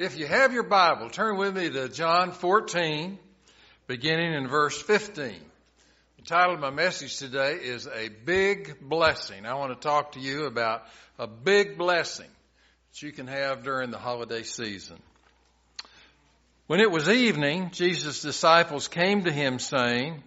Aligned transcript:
If 0.00 0.16
you 0.16 0.26
have 0.26 0.54
your 0.54 0.62
Bible, 0.62 1.10
turn 1.10 1.36
with 1.36 1.54
me 1.54 1.68
to 1.68 1.90
John 1.90 2.32
14, 2.32 3.18
beginning 3.86 4.32
in 4.32 4.48
verse 4.48 4.80
15. 4.80 5.34
The 6.16 6.22
title 6.24 6.54
of 6.54 6.60
my 6.60 6.70
message 6.70 7.18
today 7.18 7.56
is 7.56 7.86
A 7.86 8.08
Big 8.08 8.80
Blessing. 8.80 9.44
I 9.44 9.52
want 9.56 9.78
to 9.78 9.86
talk 9.86 10.12
to 10.12 10.18
you 10.18 10.46
about 10.46 10.84
a 11.18 11.26
big 11.26 11.76
blessing 11.76 12.30
that 12.90 13.02
you 13.02 13.12
can 13.12 13.26
have 13.26 13.62
during 13.62 13.90
the 13.90 13.98
holiday 13.98 14.42
season. 14.42 14.96
When 16.66 16.80
it 16.80 16.90
was 16.90 17.10
evening, 17.10 17.68
Jesus' 17.70 18.22
disciples 18.22 18.88
came 18.88 19.24
to 19.24 19.30
him 19.30 19.58
saying, 19.58 20.22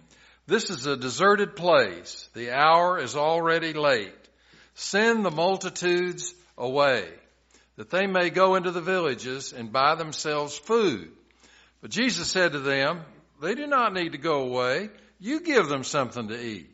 This 0.46 0.70
is 0.70 0.86
a 0.86 0.96
deserted 0.96 1.56
place. 1.56 2.28
The 2.34 2.52
hour 2.52 3.00
is 3.00 3.16
already 3.16 3.72
late. 3.72 4.14
Send 4.76 5.24
the 5.24 5.32
multitudes 5.32 6.32
away 6.56 7.08
that 7.76 7.90
they 7.90 8.06
may 8.06 8.30
go 8.30 8.54
into 8.54 8.70
the 8.70 8.80
villages 8.80 9.52
and 9.52 9.72
buy 9.72 9.94
themselves 9.94 10.56
food. 10.56 11.10
But 11.80 11.90
Jesus 11.90 12.30
said 12.30 12.52
to 12.52 12.60
them, 12.60 13.02
They 13.42 13.54
do 13.54 13.66
not 13.66 13.92
need 13.92 14.12
to 14.12 14.18
go 14.18 14.42
away. 14.42 14.90
You 15.18 15.40
give 15.40 15.68
them 15.68 15.84
something 15.84 16.28
to 16.28 16.40
eat. 16.40 16.70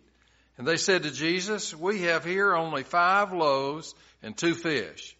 And 0.59 0.66
they 0.66 0.77
said 0.77 1.05
to 1.05 1.10
Jesus, 1.10 1.74
We 1.74 2.02
have 2.02 2.24
here 2.24 2.55
only 2.55 2.83
five 2.83 3.33
loaves 3.33 3.95
and 4.23 4.37
two 4.37 4.55
fish. 4.55 5.16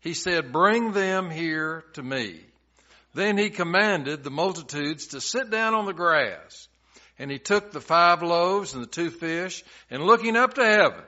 He 0.00 0.14
said, 0.14 0.52
Bring 0.52 0.92
them 0.92 1.30
here 1.30 1.84
to 1.94 2.02
me. 2.02 2.40
Then 3.14 3.38
he 3.38 3.50
commanded 3.50 4.22
the 4.22 4.30
multitudes 4.30 5.08
to 5.08 5.20
sit 5.20 5.50
down 5.50 5.74
on 5.74 5.86
the 5.86 5.92
grass. 5.92 6.68
And 7.18 7.30
he 7.30 7.38
took 7.38 7.70
the 7.70 7.80
five 7.80 8.22
loaves 8.22 8.74
and 8.74 8.82
the 8.82 8.88
two 8.88 9.10
fish, 9.10 9.62
and 9.90 10.02
looking 10.02 10.36
up 10.36 10.54
to 10.54 10.64
heaven, 10.64 11.04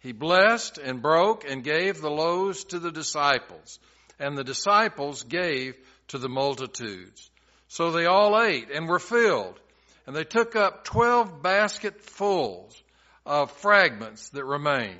he 0.00 0.12
blessed 0.12 0.78
and 0.78 1.02
broke 1.02 1.44
and 1.48 1.64
gave 1.64 2.00
the 2.00 2.10
loaves 2.10 2.64
to 2.64 2.78
the 2.78 2.92
disciples, 2.92 3.78
and 4.18 4.36
the 4.36 4.44
disciples 4.44 5.22
gave 5.24 5.74
to 6.08 6.18
the 6.18 6.28
multitudes. 6.28 7.30
So 7.68 7.90
they 7.90 8.06
all 8.06 8.40
ate 8.40 8.70
and 8.70 8.88
were 8.88 8.98
filled, 8.98 9.58
and 10.06 10.14
they 10.14 10.24
took 10.24 10.56
up 10.56 10.84
twelve 10.84 11.42
basketfuls 11.42 12.80
of 13.26 13.50
fragments 13.52 14.30
that 14.30 14.44
remained. 14.44 14.98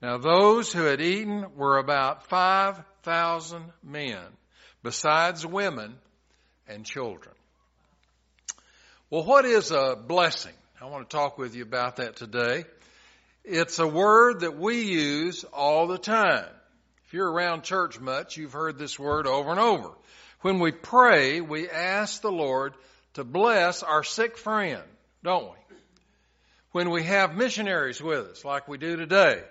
Now 0.00 0.18
those 0.18 0.72
who 0.72 0.84
had 0.84 1.00
eaten 1.00 1.44
were 1.56 1.78
about 1.78 2.28
five 2.28 2.80
thousand 3.02 3.64
men, 3.82 4.24
besides 4.82 5.44
women 5.44 5.96
and 6.68 6.84
children. 6.84 7.34
Well, 9.10 9.24
what 9.24 9.44
is 9.44 9.70
a 9.70 9.96
blessing? 9.96 10.52
I 10.80 10.86
want 10.86 11.08
to 11.08 11.16
talk 11.16 11.38
with 11.38 11.56
you 11.56 11.62
about 11.62 11.96
that 11.96 12.16
today. 12.16 12.64
It's 13.50 13.78
a 13.78 13.86
word 13.88 14.40
that 14.40 14.58
we 14.58 14.82
use 14.82 15.42
all 15.54 15.86
the 15.86 15.96
time. 15.96 16.44
If 17.06 17.14
you're 17.14 17.32
around 17.32 17.62
church 17.62 17.98
much, 17.98 18.36
you've 18.36 18.52
heard 18.52 18.78
this 18.78 18.98
word 18.98 19.26
over 19.26 19.50
and 19.50 19.58
over. 19.58 19.88
When 20.42 20.60
we 20.60 20.70
pray, 20.70 21.40
we 21.40 21.70
ask 21.70 22.20
the 22.20 22.30
Lord 22.30 22.74
to 23.14 23.24
bless 23.24 23.82
our 23.82 24.04
sick 24.04 24.36
friend, 24.36 24.82
don't 25.24 25.44
we? 25.44 25.76
When 26.72 26.90
we 26.90 27.04
have 27.04 27.34
missionaries 27.34 28.02
with 28.02 28.26
us, 28.26 28.44
like 28.44 28.68
we 28.68 28.76
do 28.76 28.96
today, 28.96 29.42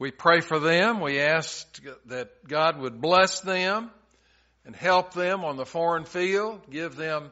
we 0.00 0.10
pray 0.10 0.40
for 0.40 0.58
them. 0.58 1.00
We 1.00 1.20
ask 1.20 1.68
that 2.06 2.48
God 2.48 2.80
would 2.80 3.00
bless 3.00 3.42
them 3.42 3.92
and 4.64 4.74
help 4.74 5.14
them 5.14 5.44
on 5.44 5.56
the 5.56 5.64
foreign 5.64 6.04
field, 6.04 6.68
give 6.68 6.96
them 6.96 7.30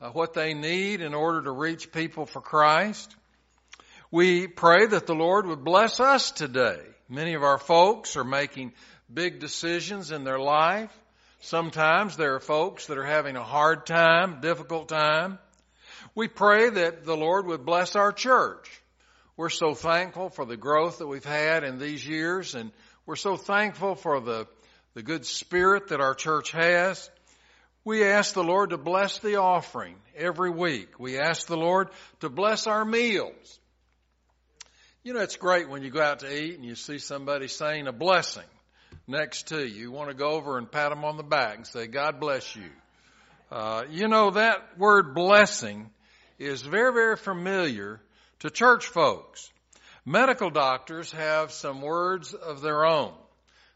uh, 0.00 0.10
what 0.10 0.34
they 0.34 0.54
need 0.54 1.02
in 1.02 1.14
order 1.14 1.42
to 1.42 1.52
reach 1.52 1.92
people 1.92 2.26
for 2.26 2.40
Christ. 2.40 3.14
We 4.12 4.46
pray 4.46 4.84
that 4.84 5.06
the 5.06 5.14
Lord 5.14 5.46
would 5.46 5.64
bless 5.64 5.98
us 5.98 6.32
today. 6.32 6.78
Many 7.08 7.32
of 7.32 7.42
our 7.42 7.56
folks 7.56 8.14
are 8.18 8.24
making 8.24 8.74
big 9.10 9.40
decisions 9.40 10.10
in 10.10 10.22
their 10.22 10.38
life. 10.38 10.92
Sometimes 11.40 12.18
there 12.18 12.34
are 12.34 12.40
folks 12.40 12.88
that 12.88 12.98
are 12.98 13.06
having 13.06 13.36
a 13.36 13.42
hard 13.42 13.86
time, 13.86 14.42
difficult 14.42 14.90
time. 14.90 15.38
We 16.14 16.28
pray 16.28 16.68
that 16.68 17.06
the 17.06 17.16
Lord 17.16 17.46
would 17.46 17.64
bless 17.64 17.96
our 17.96 18.12
church. 18.12 18.82
We're 19.38 19.48
so 19.48 19.72
thankful 19.72 20.28
for 20.28 20.44
the 20.44 20.58
growth 20.58 20.98
that 20.98 21.08
we've 21.08 21.24
had 21.24 21.64
in 21.64 21.78
these 21.78 22.06
years 22.06 22.54
and 22.54 22.70
we're 23.06 23.16
so 23.16 23.38
thankful 23.38 23.94
for 23.94 24.20
the, 24.20 24.46
the 24.92 25.02
good 25.02 25.24
spirit 25.24 25.88
that 25.88 26.02
our 26.02 26.14
church 26.14 26.52
has. 26.52 27.10
We 27.82 28.04
ask 28.04 28.34
the 28.34 28.44
Lord 28.44 28.70
to 28.70 28.76
bless 28.76 29.20
the 29.20 29.36
offering 29.36 29.96
every 30.14 30.50
week. 30.50 31.00
We 31.00 31.18
ask 31.18 31.46
the 31.46 31.56
Lord 31.56 31.88
to 32.20 32.28
bless 32.28 32.66
our 32.66 32.84
meals. 32.84 33.58
You 35.04 35.14
know, 35.14 35.20
it's 35.20 35.34
great 35.34 35.68
when 35.68 35.82
you 35.82 35.90
go 35.90 36.00
out 36.00 36.20
to 36.20 36.32
eat 36.32 36.54
and 36.54 36.64
you 36.64 36.76
see 36.76 36.98
somebody 36.98 37.48
saying 37.48 37.88
a 37.88 37.92
blessing 37.92 38.46
next 39.08 39.48
to 39.48 39.58
you. 39.58 39.80
You 39.82 39.90
want 39.90 40.10
to 40.10 40.14
go 40.14 40.30
over 40.30 40.58
and 40.58 40.70
pat 40.70 40.90
them 40.90 41.04
on 41.04 41.16
the 41.16 41.24
back 41.24 41.56
and 41.56 41.66
say, 41.66 41.88
God 41.88 42.20
bless 42.20 42.54
you. 42.54 42.70
Uh, 43.50 43.82
you 43.90 44.06
know, 44.06 44.30
that 44.30 44.78
word 44.78 45.12
blessing 45.12 45.90
is 46.38 46.62
very, 46.62 46.92
very 46.92 47.16
familiar 47.16 48.00
to 48.38 48.50
church 48.50 48.86
folks. 48.86 49.50
Medical 50.06 50.50
doctors 50.50 51.10
have 51.10 51.50
some 51.50 51.82
words 51.82 52.32
of 52.32 52.60
their 52.60 52.86
own. 52.86 53.12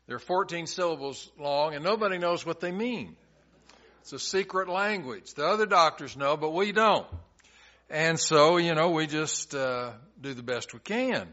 They're 0.06 0.20
14 0.20 0.68
syllables 0.68 1.28
long 1.40 1.74
and 1.74 1.82
nobody 1.82 2.18
knows 2.18 2.46
what 2.46 2.60
they 2.60 2.70
mean. 2.70 3.16
It's 4.02 4.12
a 4.12 4.20
secret 4.20 4.68
language. 4.68 5.34
The 5.34 5.48
other 5.48 5.66
doctors 5.66 6.16
know, 6.16 6.36
but 6.36 6.54
we 6.54 6.70
don't. 6.70 7.08
And 7.90 8.16
so, 8.16 8.58
you 8.58 8.76
know, 8.76 8.90
we 8.90 9.08
just 9.08 9.56
uh, 9.56 9.90
do 10.20 10.34
the 10.34 10.42
best 10.42 10.72
we 10.74 10.80
can. 10.80 11.28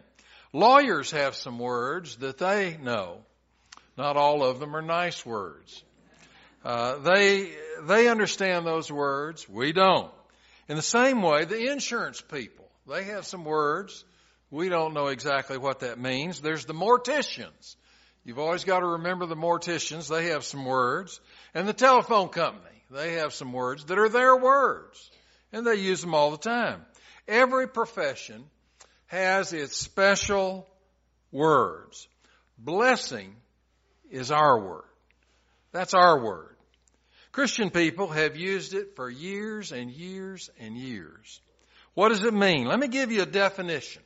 Lawyers 0.52 1.12
have 1.12 1.36
some 1.36 1.60
words 1.60 2.18
that 2.18 2.38
they 2.38 2.78
know. 2.78 3.20
Not 3.98 4.18
all 4.18 4.44
of 4.44 4.60
them 4.60 4.76
are 4.76 4.82
nice 4.82 5.26
words. 5.26 5.84
Uh, 6.64 6.98
they 7.00 7.52
they 7.84 8.08
understand 8.08 8.66
those 8.66 8.92
words. 8.92 9.48
We 9.50 9.74
don't. 9.74 10.12
In 10.70 10.76
the 10.76 10.82
same 10.82 11.22
way, 11.22 11.46
the 11.46 11.72
insurance 11.72 12.22
people 12.22 12.64
they 12.88 13.06
have 13.06 13.26
some 13.26 13.46
words. 13.46 14.04
We 14.52 14.70
don't 14.70 14.94
know 14.94 15.08
exactly 15.08 15.58
what 15.58 15.80
that 15.80 16.00
means. 16.00 16.42
There's 16.42 16.66
the 16.66 16.74
morticians. 16.74 17.76
You've 18.24 18.40
always 18.40 18.64
got 18.64 18.80
to 18.80 18.86
remember 18.86 19.26
the 19.26 19.36
morticians. 19.36 20.08
They 20.08 20.28
have 20.28 20.44
some 20.44 20.66
words. 20.66 21.20
And 21.54 21.68
the 21.68 21.74
telephone 21.74 22.30
company. 22.30 22.70
They 22.92 23.14
have 23.14 23.34
some 23.34 23.52
words 23.52 23.86
that 23.86 23.98
are 23.98 24.10
their 24.10 24.36
words. 24.36 25.12
And 25.52 25.66
they 25.66 25.76
use 25.76 26.02
them 26.02 26.14
all 26.14 26.32
the 26.32 26.38
time. 26.38 26.86
Every 27.28 27.68
profession 27.68 28.46
has 29.14 29.54
its 29.54 29.78
special 29.78 30.68
words. 31.32 32.08
Blessing 32.58 33.36
is 34.10 34.32
our 34.32 34.60
word. 34.60 34.90
That's 35.72 35.94
our 35.94 36.24
word. 36.24 36.56
Christian 37.32 37.70
people 37.70 38.08
have 38.08 38.36
used 38.36 38.74
it 38.74 38.96
for 38.96 39.10
years 39.10 39.72
and 39.72 39.92
years 39.92 40.50
and 40.60 40.76
years. 40.76 41.42
What 41.94 42.10
does 42.10 42.24
it 42.24 42.34
mean? 42.34 42.66
Let 42.66 42.80
me 42.80 42.88
give 42.88 43.12
you 43.12 43.22
a 43.22 43.28
definition. 43.28 44.02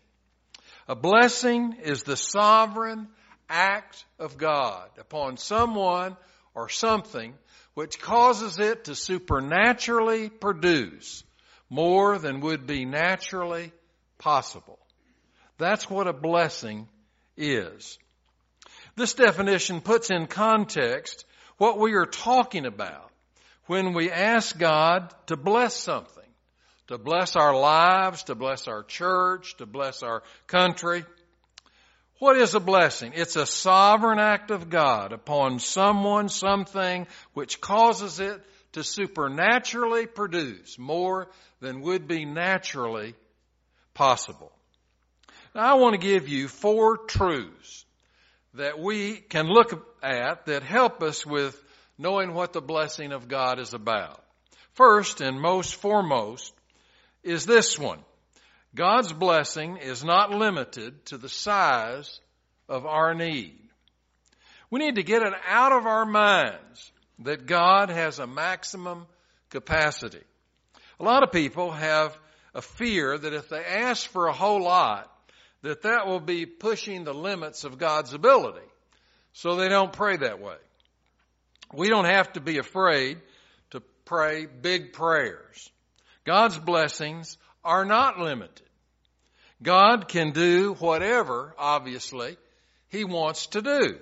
A 0.90 0.96
blessing 0.96 1.78
is 1.84 2.04
the 2.04 2.18
sovereign 2.18 3.08
act 3.50 4.04
of 4.20 4.38
God 4.38 4.90
upon 5.00 5.38
someone 5.38 6.18
or 6.54 6.68
something 6.68 7.34
which 7.76 8.02
causes 8.02 8.60
it 8.60 8.86
to 8.86 8.96
supernaturally 8.96 10.28
produce 10.28 11.24
more 11.70 12.18
than 12.18 12.42
would 12.42 12.68
be 12.68 12.84
naturally 12.84 13.72
possible. 14.18 14.80
That's 15.58 15.90
what 15.90 16.08
a 16.08 16.14
blessing 16.14 16.88
is. 17.36 17.98
This 18.96 19.14
definition 19.14 19.82
puts 19.82 20.10
in 20.10 20.28
context 20.28 21.26
what 21.58 21.80
we 21.80 21.94
are 21.94 22.06
talking 22.06 22.66
about 22.66 23.12
when 23.66 23.94
we 23.94 24.12
ask 24.12 24.58
God 24.58 25.14
to 25.28 25.36
bless 25.36 25.76
something, 25.76 26.24
to 26.88 26.98
bless 26.98 27.36
our 27.36 27.56
lives, 27.56 28.24
to 28.24 28.36
bless 28.36 28.68
our 28.68 28.84
church, 28.84 29.58
to 29.58 29.66
bless 29.66 30.04
our 30.04 30.24
country. 30.48 31.04
What 32.20 32.38
is 32.38 32.56
a 32.56 32.60
blessing? 32.60 33.12
It's 33.16 33.36
a 33.36 33.46
sovereign 33.46 34.20
act 34.20 34.50
of 34.50 34.70
God 34.70 35.14
upon 35.14 35.60
someone, 35.60 36.30
something, 36.30 37.06
which 37.34 37.62
causes 37.62 38.20
it 38.20 38.42
to 38.74 38.84
supernaturally 38.84 40.08
produce 40.08 40.80
more 40.80 41.30
than 41.60 41.82
would 41.82 42.08
be 42.08 42.26
naturally 42.26 43.16
possible. 43.94 44.52
Now, 45.58 45.76
I 45.76 45.80
want 45.80 45.94
to 45.94 46.08
give 46.08 46.28
you 46.28 46.48
four 46.48 46.98
truths 46.98 47.84
that 48.54 48.78
we 48.78 49.16
can 49.16 49.48
look 49.48 49.88
at 50.04 50.46
that 50.46 50.62
help 50.62 51.02
us 51.02 51.26
with 51.26 51.60
knowing 51.98 52.36
what 52.36 52.54
the 52.54 52.62
blessing 52.62 53.12
of 53.12 53.28
God 53.28 53.58
is 53.58 53.74
about. 53.74 54.24
First 54.74 55.20
and 55.20 55.42
most 55.42 55.74
foremost 55.74 56.54
is 57.24 57.48
this 57.48 57.80
one. 57.80 57.98
God's 58.76 59.12
blessing 59.12 59.78
is 59.78 60.04
not 60.04 60.30
limited 60.30 61.04
to 61.08 61.18
the 61.18 61.28
size 61.28 62.20
of 62.70 62.86
our 62.86 63.16
need. 63.16 63.58
We 64.70 64.80
need 64.80 64.98
to 64.98 65.04
get 65.04 65.24
it 65.24 65.34
out 65.48 65.72
of 65.72 65.88
our 65.88 66.06
minds 66.06 66.92
that 67.24 67.48
God 67.48 67.90
has 67.90 68.20
a 68.20 68.28
maximum 68.28 69.08
capacity. 69.50 70.22
A 71.00 71.04
lot 71.04 71.24
of 71.24 71.32
people 71.32 71.72
have 71.72 72.16
a 72.54 72.62
fear 72.62 73.18
that 73.18 73.34
if 73.34 73.50
they 73.50 73.66
ask 73.66 74.08
for 74.08 74.28
a 74.28 74.34
whole 74.34 74.62
lot, 74.62 75.12
that 75.62 75.84
that 75.84 76.08
will 76.08 76.20
be 76.20 76.46
pushing 76.46 77.04
the 77.04 77.14
limits 77.14 77.64
of 77.64 77.78
God's 77.78 78.14
ability. 78.14 78.66
So 79.34 79.56
they 79.56 79.70
don't 79.70 79.94
pray 79.94 80.18
that 80.18 80.40
way. 80.40 80.58
we 81.74 81.90
don't 81.90 82.06
have 82.06 82.32
to 82.34 82.40
be 82.40 82.58
afraid 82.60 83.20
to 83.72 83.82
pray 84.06 84.46
big 84.46 84.94
prayers. 84.94 85.70
God's 86.26 86.58
blessings 86.58 87.38
are 87.64 87.86
not 87.86 88.20
limited. 88.20 88.68
God 89.62 90.08
can 90.08 90.32
do 90.32 90.74
whatever, 90.80 91.54
obviously, 91.58 92.38
He 92.90 93.04
wants 93.04 93.48
to 93.48 93.62
do. 93.62 94.00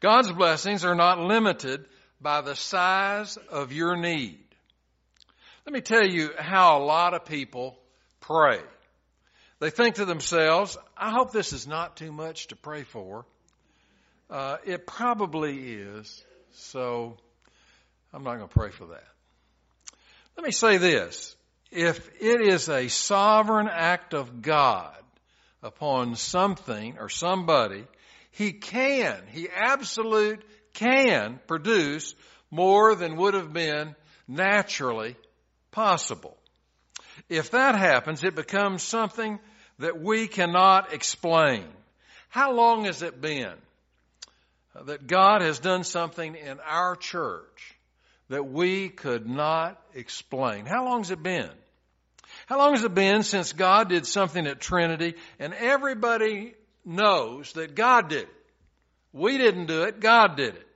God's 0.00 0.32
blessings 0.32 0.84
are 0.84 0.94
not 0.94 1.18
limited 1.18 1.84
by 2.20 2.40
the 2.40 2.54
size 2.54 3.36
of 3.50 3.72
your 3.72 3.96
need. 3.96 4.44
Let 5.66 5.72
me 5.72 5.80
tell 5.80 6.06
you 6.06 6.30
how 6.38 6.78
a 6.78 6.84
lot 6.84 7.14
of 7.14 7.24
people 7.24 7.78
pray. 8.20 8.60
They 9.60 9.70
think 9.70 9.96
to 9.96 10.04
themselves, 10.04 10.78
I 10.96 11.10
hope 11.10 11.32
this 11.32 11.52
is 11.52 11.66
not 11.66 11.96
too 11.96 12.12
much 12.12 12.48
to 12.48 12.56
pray 12.56 12.84
for. 12.84 13.26
Uh, 14.30 14.58
it 14.64 14.86
probably 14.86 15.72
is, 15.72 16.24
so 16.52 17.16
I'm 18.12 18.22
not 18.22 18.36
going 18.36 18.48
to 18.48 18.54
pray 18.54 18.70
for 18.70 18.86
that. 18.88 19.08
Let 20.36 20.46
me 20.46 20.52
say 20.52 20.76
this. 20.76 21.34
If 21.72 22.08
it 22.20 22.40
is 22.40 22.68
a 22.68 22.88
sovereign 22.88 23.68
act 23.68 24.14
of 24.14 24.42
God 24.42 24.94
upon 25.62 26.14
something 26.14 26.96
or 26.98 27.08
somebody, 27.08 27.84
He 28.30 28.52
can, 28.52 29.24
He 29.28 29.48
absolute 29.48 30.40
can 30.74 31.40
produce 31.48 32.14
more 32.50 32.94
than 32.94 33.16
would 33.16 33.34
have 33.34 33.52
been 33.52 33.96
naturally 34.28 35.16
possible. 35.72 36.37
If 37.28 37.50
that 37.50 37.74
happens, 37.74 38.24
it 38.24 38.34
becomes 38.34 38.82
something 38.82 39.38
that 39.78 40.00
we 40.00 40.26
cannot 40.28 40.92
explain. 40.92 41.64
How 42.28 42.52
long 42.52 42.84
has 42.84 43.02
it 43.02 43.20
been 43.20 43.54
that 44.74 45.06
God 45.06 45.42
has 45.42 45.58
done 45.58 45.84
something 45.84 46.34
in 46.34 46.58
our 46.60 46.96
church 46.96 47.74
that 48.28 48.46
we 48.46 48.88
could 48.88 49.26
not 49.26 49.80
explain? 49.94 50.66
How 50.66 50.84
long 50.84 51.00
has 51.00 51.10
it 51.10 51.22
been? 51.22 51.50
How 52.46 52.58
long 52.58 52.72
has 52.72 52.84
it 52.84 52.94
been 52.94 53.22
since 53.22 53.52
God 53.52 53.88
did 53.88 54.06
something 54.06 54.46
at 54.46 54.60
Trinity 54.60 55.14
and 55.38 55.52
everybody 55.52 56.54
knows 56.84 57.52
that 57.52 57.74
God 57.74 58.08
did 58.08 58.22
it? 58.22 58.34
We 59.12 59.38
didn't 59.38 59.66
do 59.66 59.84
it, 59.84 60.00
God 60.00 60.36
did 60.36 60.54
it. 60.54 60.66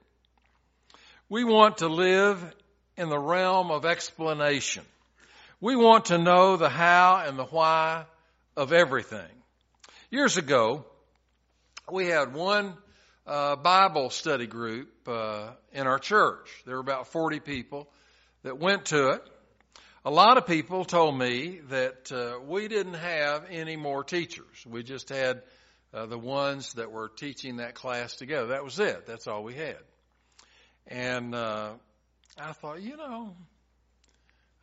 We 1.29 1.45
want 1.45 1.79
to 1.79 1.89
live 1.89 2.43
in 2.97 3.09
the 3.09 3.19
realm 3.19 3.71
of 3.71 3.85
explanation. 3.85 4.85
We 5.63 5.77
want 5.77 6.07
to 6.07 6.19
know 6.19 6.57
the 6.57 6.69
how 6.69 7.23
and 7.25 7.39
the 7.39 7.45
why 7.45 8.07
of 8.57 8.73
everything. 8.73 9.31
Years 10.11 10.37
ago, 10.37 10.85
we 11.89 12.07
had 12.07 12.35
one 12.35 12.75
uh, 13.29 13.55
Bible 13.55 14.11
study 14.11 14.49
group 14.49 14.89
uh, 15.07 15.51
in 15.73 15.87
our 15.87 16.01
church. 16.01 16.49
There 16.67 16.75
were 16.75 16.81
about 16.81 17.13
40 17.13 17.39
people 17.39 17.89
that 18.43 18.59
went 18.59 18.87
to 18.87 19.11
it. 19.11 19.23
A 20.05 20.11
lot 20.11 20.37
of 20.37 20.49
people 20.49 20.85
told 20.85 21.17
me 21.17 21.61
that 21.69 22.11
uh, 22.11 22.41
we 22.45 22.67
didn't 22.67 22.95
have 22.95 23.45
any 23.49 23.77
more 23.77 24.03
teachers. 24.03 24.67
We 24.67 24.83
just 24.83 25.11
had 25.11 25.43
uh, 25.95 26.07
the 26.07 26.19
ones 26.19 26.73
that 26.73 26.91
were 26.91 27.09
teaching 27.09 27.59
that 27.59 27.77
class 27.77 28.17
together. 28.17 28.49
That 28.49 28.65
was 28.65 28.81
it. 28.81 29.07
That's 29.07 29.29
all 29.29 29.45
we 29.45 29.55
had. 29.55 29.79
And 30.89 31.37
uh, 31.37 31.75
I 32.37 32.51
thought, 32.51 32.83
you 32.83 32.97
know, 32.97 33.37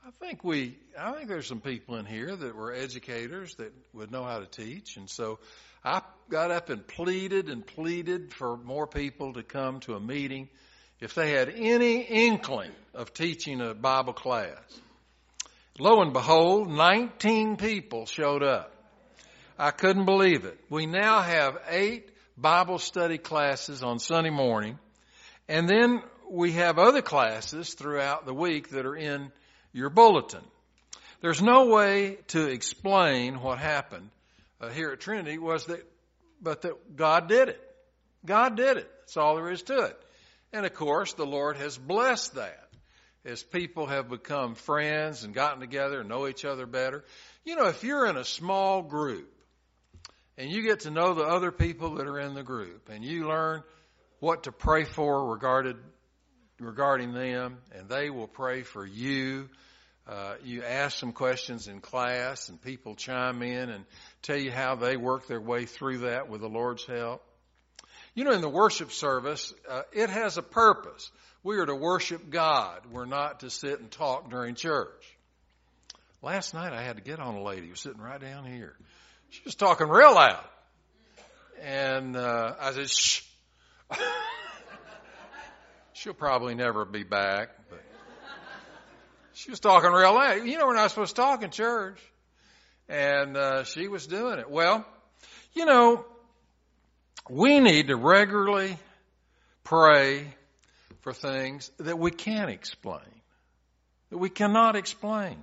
I 0.05 0.11
think 0.25 0.43
we, 0.43 0.77
I 0.97 1.11
think 1.11 1.27
there's 1.27 1.47
some 1.47 1.59
people 1.59 1.95
in 1.97 2.05
here 2.05 2.35
that 2.35 2.55
were 2.55 2.73
educators 2.73 3.55
that 3.55 3.73
would 3.93 4.11
know 4.11 4.23
how 4.23 4.39
to 4.39 4.45
teach. 4.45 4.97
And 4.97 5.09
so 5.09 5.39
I 5.83 6.01
got 6.29 6.51
up 6.51 6.69
and 6.69 6.85
pleaded 6.87 7.49
and 7.49 7.65
pleaded 7.65 8.33
for 8.33 8.57
more 8.57 8.87
people 8.87 9.33
to 9.33 9.43
come 9.43 9.81
to 9.81 9.95
a 9.95 9.99
meeting 9.99 10.47
if 10.99 11.15
they 11.15 11.31
had 11.31 11.49
any 11.49 12.01
inkling 12.01 12.71
of 12.93 13.13
teaching 13.13 13.61
a 13.61 13.73
Bible 13.73 14.13
class. 14.13 14.57
Lo 15.77 16.01
and 16.01 16.13
behold, 16.13 16.69
19 16.69 17.57
people 17.57 18.05
showed 18.05 18.43
up. 18.43 18.73
I 19.57 19.71
couldn't 19.71 20.05
believe 20.05 20.45
it. 20.45 20.57
We 20.69 20.85
now 20.85 21.21
have 21.21 21.57
eight 21.69 22.09
Bible 22.37 22.79
study 22.79 23.17
classes 23.17 23.83
on 23.83 23.99
Sunday 23.99 24.29
morning, 24.29 24.79
and 25.47 25.67
then 25.69 26.01
we 26.29 26.53
have 26.53 26.79
other 26.79 27.01
classes 27.01 27.73
throughout 27.73 28.25
the 28.25 28.33
week 28.33 28.69
that 28.69 28.85
are 28.85 28.95
in 28.95 29.31
your 29.73 29.89
bulletin. 29.89 30.43
There's 31.21 31.41
no 31.41 31.67
way 31.67 32.17
to 32.27 32.47
explain 32.47 33.41
what 33.41 33.59
happened 33.59 34.09
uh, 34.61 34.69
here 34.69 34.91
at 34.91 34.99
Trinity 34.99 35.37
was 35.37 35.65
that, 35.65 35.85
but 36.41 36.61
that 36.61 36.95
God 36.95 37.27
did 37.27 37.49
it. 37.49 37.61
God 38.25 38.57
did 38.57 38.77
it. 38.77 38.89
That's 39.01 39.17
all 39.17 39.35
there 39.35 39.51
is 39.51 39.63
to 39.63 39.85
it. 39.85 39.99
And 40.51 40.65
of 40.65 40.73
course, 40.73 41.13
the 41.13 41.25
Lord 41.25 41.57
has 41.57 41.77
blessed 41.77 42.35
that 42.35 42.69
as 43.25 43.43
people 43.43 43.85
have 43.87 44.09
become 44.09 44.55
friends 44.55 45.23
and 45.23 45.33
gotten 45.33 45.59
together 45.59 45.99
and 45.99 46.09
know 46.09 46.27
each 46.27 46.45
other 46.45 46.65
better. 46.65 47.03
You 47.45 47.55
know, 47.55 47.67
if 47.67 47.83
you're 47.83 48.07
in 48.07 48.17
a 48.17 48.23
small 48.23 48.81
group 48.81 49.31
and 50.37 50.49
you 50.49 50.63
get 50.63 50.81
to 50.81 50.91
know 50.91 51.13
the 51.13 51.23
other 51.23 51.51
people 51.51 51.95
that 51.95 52.07
are 52.07 52.19
in 52.19 52.33
the 52.33 52.43
group 52.43 52.89
and 52.89 53.03
you 53.03 53.27
learn 53.27 53.63
what 54.19 54.43
to 54.43 54.51
pray 54.51 54.83
for 54.83 55.31
regarded 55.31 55.77
regarding 56.59 57.13
them, 57.13 57.57
and 57.73 57.89
they 57.89 58.09
will 58.09 58.27
pray 58.27 58.63
for 58.63 58.85
you. 58.85 59.49
Uh, 60.07 60.35
you 60.43 60.63
ask 60.63 60.97
some 60.97 61.11
questions 61.11 61.67
in 61.67 61.81
class, 61.81 62.49
and 62.49 62.61
people 62.61 62.95
chime 62.95 63.41
in 63.43 63.69
and 63.69 63.85
tell 64.21 64.37
you 64.37 64.51
how 64.51 64.75
they 64.75 64.97
work 64.97 65.27
their 65.27 65.41
way 65.41 65.65
through 65.65 65.99
that 65.99 66.29
with 66.29 66.41
the 66.41 66.49
Lord's 66.49 66.85
help. 66.85 67.23
You 68.15 68.23
know, 68.23 68.31
in 68.31 68.41
the 68.41 68.49
worship 68.49 68.91
service, 68.91 69.53
uh, 69.69 69.83
it 69.91 70.09
has 70.09 70.37
a 70.37 70.41
purpose. 70.41 71.11
We 71.43 71.57
are 71.57 71.65
to 71.65 71.75
worship 71.75 72.29
God. 72.29 72.81
We're 72.91 73.05
not 73.05 73.41
to 73.41 73.49
sit 73.49 73.79
and 73.79 73.89
talk 73.89 74.29
during 74.29 74.55
church. 74.55 75.05
Last 76.21 76.53
night 76.53 76.73
I 76.73 76.81
had 76.81 76.97
to 76.97 77.03
get 77.03 77.19
on 77.19 77.35
a 77.35 77.43
lady 77.43 77.67
who 77.67 77.71
was 77.71 77.79
sitting 77.79 78.01
right 78.01 78.19
down 78.19 78.45
here. 78.45 78.75
She 79.29 79.41
was 79.45 79.55
talking 79.55 79.87
real 79.87 80.15
loud. 80.15 80.43
And 81.61 82.17
uh, 82.17 82.55
I 82.59 82.73
said, 82.73 82.89
shh. 82.89 83.21
She'll 85.99 86.13
probably 86.13 86.55
never 86.55 86.85
be 86.85 87.03
back, 87.03 87.49
but 87.69 87.83
she 89.33 89.49
was 89.51 89.59
talking 89.59 89.91
real 89.91 90.13
loud. 90.13 90.45
You 90.45 90.57
know, 90.57 90.65
we're 90.65 90.75
not 90.75 90.91
supposed 90.91 91.13
to 91.17 91.21
talk 91.21 91.43
in 91.43 91.51
church. 91.51 91.99
And 92.87 93.35
uh, 93.35 93.65
she 93.65 93.89
was 93.89 94.07
doing 94.07 94.39
it. 94.39 94.49
Well, 94.49 94.85
you 95.51 95.65
know, 95.65 96.05
we 97.29 97.59
need 97.59 97.89
to 97.89 97.97
regularly 97.97 98.77
pray 99.65 100.33
for 101.01 101.11
things 101.11 101.69
that 101.79 101.99
we 101.99 102.11
can't 102.11 102.49
explain, 102.49 103.01
that 104.09 104.19
we 104.19 104.29
cannot 104.29 104.77
explain. 104.77 105.35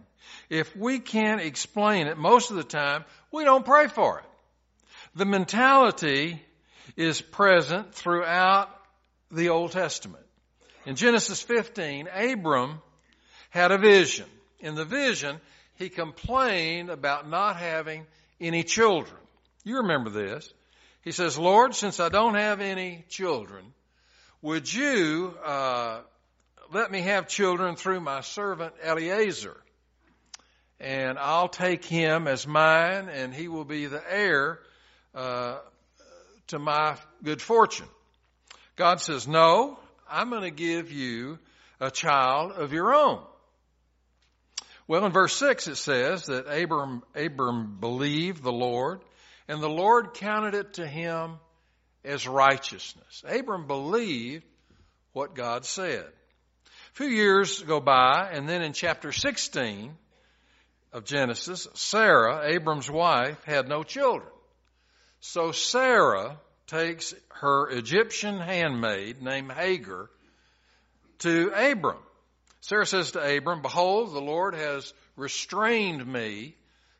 If 0.48 0.74
we 0.74 1.00
can't 1.00 1.42
explain 1.42 2.06
it, 2.06 2.16
most 2.16 2.50
of 2.50 2.56
the 2.56 2.64
time, 2.64 3.04
we 3.30 3.44
don't 3.44 3.66
pray 3.66 3.88
for 3.88 4.20
it. 4.20 4.24
The 5.16 5.26
mentality 5.26 6.40
is 6.96 7.20
present 7.20 7.92
throughout 7.94 8.70
the 9.30 9.50
Old 9.50 9.72
Testament. 9.72 10.25
In 10.86 10.94
Genesis 10.94 11.42
15, 11.42 12.06
Abram 12.06 12.80
had 13.50 13.72
a 13.72 13.78
vision. 13.78 14.26
In 14.60 14.76
the 14.76 14.84
vision, 14.84 15.40
he 15.74 15.88
complained 15.88 16.90
about 16.90 17.28
not 17.28 17.56
having 17.56 18.06
any 18.40 18.62
children. 18.62 19.20
You 19.64 19.78
remember 19.78 20.10
this. 20.10 20.48
He 21.02 21.10
says, 21.10 21.36
Lord, 21.36 21.74
since 21.74 21.98
I 21.98 22.08
don't 22.08 22.36
have 22.36 22.60
any 22.60 23.04
children, 23.08 23.64
would 24.42 24.72
you 24.72 25.34
uh, 25.44 26.02
let 26.72 26.92
me 26.92 27.00
have 27.00 27.26
children 27.26 27.74
through 27.74 28.00
my 28.00 28.20
servant 28.20 28.72
Eliezer? 28.84 29.56
And 30.78 31.18
I'll 31.18 31.48
take 31.48 31.84
him 31.84 32.28
as 32.28 32.46
mine, 32.46 33.08
and 33.08 33.34
he 33.34 33.48
will 33.48 33.64
be 33.64 33.86
the 33.86 34.02
heir 34.08 34.60
uh, 35.16 35.58
to 36.48 36.60
my 36.60 36.96
good 37.24 37.42
fortune. 37.42 37.88
God 38.76 39.00
says, 39.00 39.26
No, 39.26 39.80
I'm 40.08 40.30
going 40.30 40.42
to 40.42 40.50
give 40.50 40.92
you 40.92 41.38
a 41.80 41.90
child 41.90 42.52
of 42.52 42.72
your 42.72 42.94
own. 42.94 43.22
Well, 44.88 45.04
in 45.04 45.12
verse 45.12 45.36
6 45.36 45.66
it 45.66 45.76
says 45.76 46.26
that 46.26 46.46
Abram, 46.46 47.02
Abram 47.14 47.78
believed 47.80 48.42
the 48.42 48.52
Lord, 48.52 49.00
and 49.48 49.60
the 49.60 49.68
Lord 49.68 50.14
counted 50.14 50.54
it 50.54 50.74
to 50.74 50.86
him 50.86 51.38
as 52.04 52.28
righteousness. 52.28 53.24
Abram 53.26 53.66
believed 53.66 54.44
what 55.12 55.34
God 55.34 55.64
said. 55.64 56.04
A 56.04 56.94
few 56.94 57.08
years 57.08 57.60
go 57.62 57.80
by, 57.80 58.30
and 58.32 58.48
then 58.48 58.62
in 58.62 58.72
chapter 58.72 59.10
16 59.12 59.92
of 60.92 61.04
Genesis, 61.04 61.66
Sarah, 61.74 62.52
Abram's 62.54 62.90
wife, 62.90 63.42
had 63.44 63.68
no 63.68 63.82
children. 63.82 64.30
So 65.20 65.50
Sarah 65.50 66.38
takes 66.66 67.14
her 67.28 67.68
Egyptian 67.70 68.38
handmaid 68.38 69.22
named 69.22 69.52
Hagar 69.52 70.10
to 71.20 71.50
Abram. 71.54 71.98
Sarah 72.60 72.86
says 72.86 73.12
to 73.12 73.36
Abram, 73.36 73.62
Behold, 73.62 74.12
the 74.12 74.20
Lord 74.20 74.54
has 74.54 74.92
restrained 75.16 76.04
me 76.06 76.56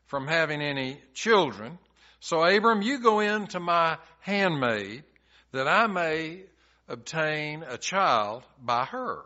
from 0.07 0.27
having 0.27 0.63
any 0.63 1.01
children. 1.15 1.79
So 2.21 2.45
Abram, 2.45 2.83
you 2.83 3.01
go 3.01 3.21
in 3.21 3.49
to 3.49 3.61
my 3.61 3.99
handmaid 4.21 5.05
that 5.53 5.67
I 5.67 5.87
may 5.87 6.43
obtain 6.89 7.63
a 7.63 7.79
child 7.79 8.45
by 8.63 8.85
her. 8.85 9.23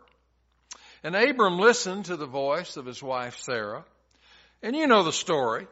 And 1.03 1.15
Abram 1.15 1.57
listened 1.57 2.05
to 2.05 2.15
the 2.15 2.25
voice 2.25 2.77
of 2.77 2.85
his 2.85 3.01
wife 3.01 3.37
Sarah. 3.39 3.85
And 4.61 4.75
you 4.75 4.87
know 4.87 5.03
the 5.03 5.11
story. 5.11 5.67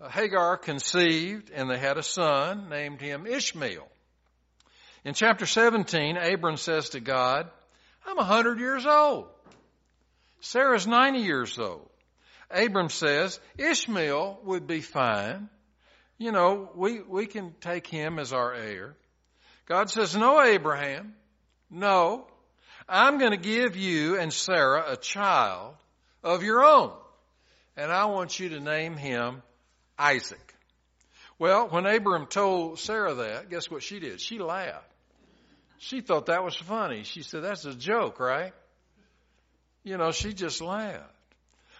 Uh, 0.00 0.08
Hagar 0.08 0.56
conceived 0.56 1.50
and 1.50 1.70
they 1.70 1.78
had 1.78 1.98
a 1.98 2.02
son, 2.02 2.68
named 2.68 3.00
him 3.00 3.26
Ishmael. 3.26 3.88
In 5.04 5.14
chapter 5.14 5.46
17, 5.46 6.16
Abram 6.16 6.56
says 6.56 6.90
to 6.90 7.00
God, 7.00 7.48
I'm 8.06 8.18
a 8.18 8.24
hundred 8.24 8.58
years 8.58 8.86
old. 8.86 9.26
Sarah's 10.40 10.86
90 10.86 11.20
years 11.20 11.58
old. 11.58 11.88
Abram 12.50 12.88
says, 12.88 13.40
Ishmael 13.56 14.40
would 14.44 14.66
be 14.66 14.80
fine. 14.80 15.48
You 16.18 16.32
know, 16.32 16.70
we, 16.74 17.00
we 17.00 17.26
can 17.26 17.54
take 17.60 17.86
him 17.86 18.18
as 18.18 18.32
our 18.32 18.54
heir. 18.54 18.96
God 19.66 19.90
says, 19.90 20.14
no, 20.14 20.40
Abraham. 20.40 21.14
No. 21.70 22.26
I'm 22.88 23.18
going 23.18 23.30
to 23.30 23.36
give 23.36 23.76
you 23.76 24.18
and 24.18 24.32
Sarah 24.32 24.84
a 24.88 24.96
child 24.96 25.74
of 26.22 26.42
your 26.42 26.64
own. 26.64 26.92
And 27.76 27.90
I 27.90 28.06
want 28.06 28.38
you 28.38 28.50
to 28.50 28.60
name 28.60 28.96
him 28.96 29.42
Isaac. 29.98 30.54
Well, 31.38 31.68
when 31.68 31.86
Abram 31.86 32.26
told 32.26 32.78
Sarah 32.78 33.14
that, 33.14 33.50
guess 33.50 33.70
what 33.70 33.82
she 33.82 33.98
did? 34.00 34.20
She 34.20 34.38
laughed. 34.38 34.90
She 35.78 36.00
thought 36.00 36.26
that 36.26 36.44
was 36.44 36.56
funny. 36.56 37.02
She 37.02 37.22
said, 37.22 37.42
that's 37.42 37.64
a 37.64 37.74
joke, 37.74 38.20
right? 38.20 38.52
You 39.82 39.98
know, 39.98 40.12
she 40.12 40.32
just 40.32 40.62
laughed. 40.62 41.02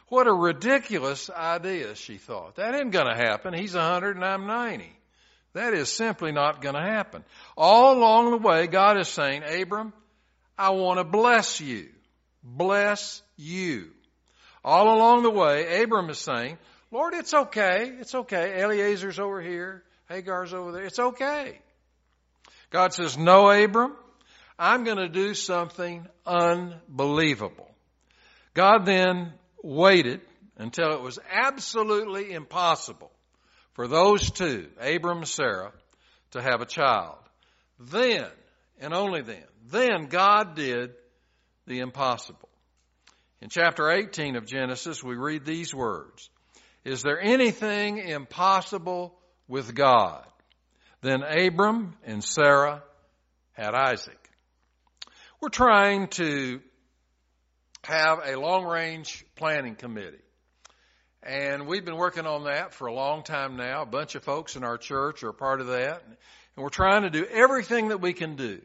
What 0.09 0.27
a 0.27 0.33
ridiculous 0.33 1.31
idea, 1.31 1.95
she 1.95 2.19
thought. 2.19 2.57
That 2.57 2.75
ain't 2.75 2.93
gonna 2.93 3.17
happen. 3.17 3.55
He's 3.55 3.75
a 3.75 3.81
hundred 3.81 4.17
and 4.17 4.25
I'm 4.25 4.47
ninety. 4.47 4.93
That 5.55 5.73
is 5.73 5.89
simply 5.89 6.33
not 6.33 6.61
gonna 6.61 6.85
happen. 6.85 7.25
All 7.57 7.97
along 7.97 8.33
the 8.33 8.37
way, 8.37 8.67
God 8.67 8.99
is 8.99 9.09
saying, 9.09 9.43
Abram, 9.43 9.93
I 10.59 10.71
want 10.71 10.99
to 10.99 11.05
bless 11.05 11.61
you. 11.61 11.89
Bless 12.43 13.23
you. 13.37 13.91
All 14.63 14.95
along 14.95 15.23
the 15.23 15.31
way, 15.31 15.83
Abram 15.83 16.11
is 16.11 16.19
saying, 16.19 16.59
Lord, 16.95 17.13
it's 17.15 17.35
okay. 17.35 17.91
It's 17.99 18.15
okay. 18.15 18.63
Eliezer's 18.63 19.19
over 19.19 19.43
here. 19.43 19.83
Hagar's 20.09 20.55
over 20.55 20.71
there. 20.71 20.85
It's 20.85 21.01
okay. 21.01 21.59
God 22.71 22.93
says, 22.93 23.19
no, 23.19 23.51
Abram, 23.51 23.97
I'm 24.61 24.85
going 24.85 24.99
to 24.99 25.09
do 25.09 25.35
something 25.35 26.07
unbelievable. 26.25 27.69
God 28.55 28.87
then 28.87 29.33
waited 29.61 30.21
until 30.57 30.93
it 30.93 31.03
was 31.03 31.19
absolutely 31.29 32.33
impossible 32.33 33.11
for 33.73 33.89
those 33.89 34.31
two, 34.31 34.69
Abram 34.81 35.19
and 35.19 35.29
Sarah, 35.29 35.73
to 36.31 36.41
have 36.41 36.61
a 36.61 36.67
child. 36.67 37.19
Then, 37.81 38.29
and 38.79 38.95
only 38.95 39.23
then, 39.23 39.43
then 39.69 40.07
God 40.07 40.55
did 40.55 40.93
the 41.67 41.81
impossible. 41.81 42.49
In 43.41 43.49
chapter 43.49 43.91
18 43.91 44.37
of 44.37 44.47
Genesis, 44.47 45.03
we 45.03 45.17
read 45.17 45.45
these 45.45 45.75
words. 45.75 46.31
Is 46.85 47.03
there 47.03 47.21
anything 47.21 47.99
impossible 47.99 49.15
with 49.49 49.75
God? 49.75 50.25
Then 51.01 51.23
Abram 51.23 51.97
and 52.05 52.23
Sarah 52.23 52.83
had 53.53 53.75
Isaac. 53.75 54.19
We're 55.41 55.49
trying 55.49 56.09
to 56.09 56.61
have 57.85 58.21
a 58.25 58.37
long 58.37 58.65
range 58.65 59.25
planning 59.37 59.77
committee. 59.77 60.19
And 61.23 61.67
we've 61.67 61.85
been 61.85 61.97
working 61.97 62.27
on 62.27 62.45
that 62.45 62.75
for 62.75 62.87
a 62.87 62.93
long 62.93 63.23
time 63.23 63.57
now. 63.57 63.83
A 63.83 63.87
bunch 63.87 64.15
of 64.15 64.23
folks 64.23 64.57
in 64.57 64.65
our 64.65 64.77
church 64.77 65.23
are 65.23 65.33
part 65.33 65.61
of 65.61 65.69
that. 65.69 66.03
And 66.07 66.17
we're 66.63 66.69
trying 66.69 67.03
to 67.03 67.11
do 67.11 67.25
everything 67.25 67.89
that 67.89 68.01
we 68.01 68.13
can 68.13 68.37
do 68.37 68.61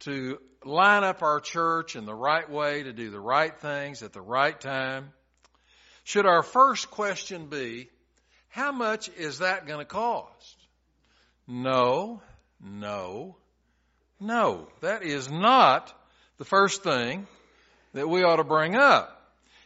to 0.00 0.38
line 0.64 1.02
up 1.02 1.22
our 1.22 1.40
church 1.40 1.96
in 1.96 2.06
the 2.06 2.14
right 2.14 2.48
way, 2.48 2.84
to 2.84 2.92
do 2.92 3.10
the 3.10 3.20
right 3.20 3.56
things 3.58 4.02
at 4.02 4.12
the 4.12 4.20
right 4.20 4.58
time. 4.60 5.12
Should 6.04 6.26
our 6.26 6.42
first 6.42 6.90
question 6.90 7.46
be, 7.46 7.88
how 8.48 8.72
much 8.72 9.08
is 9.16 9.38
that 9.38 9.66
going 9.66 9.78
to 9.78 9.84
cost? 9.84 10.56
No, 11.46 12.20
no, 12.60 13.36
no. 14.20 14.68
That 14.80 15.02
is 15.02 15.30
not 15.30 15.92
the 16.38 16.44
first 16.44 16.82
thing 16.82 17.26
that 17.94 18.08
we 18.08 18.22
ought 18.24 18.36
to 18.36 18.44
bring 18.44 18.76
up. 18.76 19.18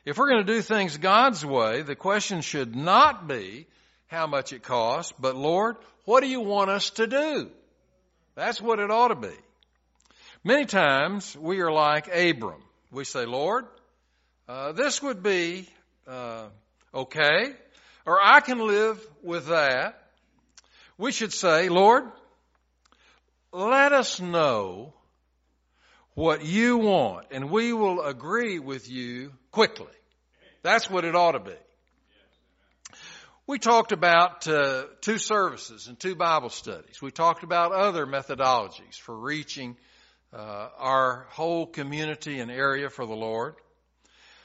If 0.04 0.18
we're 0.18 0.30
going 0.30 0.46
to 0.46 0.52
do 0.52 0.62
things 0.62 0.96
God's 0.98 1.44
way, 1.44 1.82
the 1.82 1.96
question 1.96 2.40
should 2.40 2.76
not 2.76 3.26
be 3.26 3.66
how 4.06 4.26
much 4.26 4.52
it 4.52 4.62
costs, 4.62 5.12
but 5.18 5.34
Lord, 5.34 5.76
what 6.04 6.20
do 6.20 6.28
you 6.28 6.40
want 6.40 6.70
us 6.70 6.90
to 6.90 7.06
do? 7.06 7.50
That's 8.36 8.60
what 8.60 8.78
it 8.78 8.90
ought 8.90 9.08
to 9.08 9.16
be. 9.16 9.34
Many 10.44 10.64
times 10.64 11.36
we 11.36 11.60
are 11.60 11.72
like 11.72 12.06
Abram. 12.06 12.62
We 12.92 13.04
say, 13.04 13.26
Lord, 13.26 13.64
uh, 14.48 14.72
this 14.72 15.02
would 15.02 15.24
be 15.24 15.68
uh, 16.06 16.48
okay, 16.94 17.52
or 18.04 18.18
I 18.22 18.40
can 18.40 18.58
live 18.66 19.04
with 19.22 19.48
that. 19.48 20.02
We 20.98 21.12
should 21.12 21.32
say, 21.32 21.68
Lord, 21.68 22.04
let 23.52 23.92
us 23.92 24.20
know 24.20 24.94
what 26.14 26.44
you 26.44 26.78
want, 26.78 27.26
and 27.30 27.50
we 27.50 27.72
will 27.72 28.02
agree 28.02 28.58
with 28.58 28.88
you 28.88 29.32
quickly. 29.50 29.86
That's 30.62 30.88
what 30.88 31.04
it 31.04 31.14
ought 31.14 31.32
to 31.32 31.40
be. 31.40 31.56
We 33.46 33.58
talked 33.58 33.92
about 33.92 34.48
uh, 34.48 34.86
two 35.02 35.18
services 35.18 35.86
and 35.86 36.00
two 36.00 36.16
Bible 36.16 36.48
studies. 36.48 37.00
We 37.00 37.12
talked 37.12 37.44
about 37.44 37.72
other 37.72 38.04
methodologies 38.04 38.98
for 38.98 39.16
reaching 39.16 39.76
uh, 40.32 40.68
our 40.78 41.26
whole 41.30 41.66
community 41.66 42.40
and 42.40 42.50
area 42.50 42.90
for 42.90 43.06
the 43.06 43.14
Lord. 43.14 43.54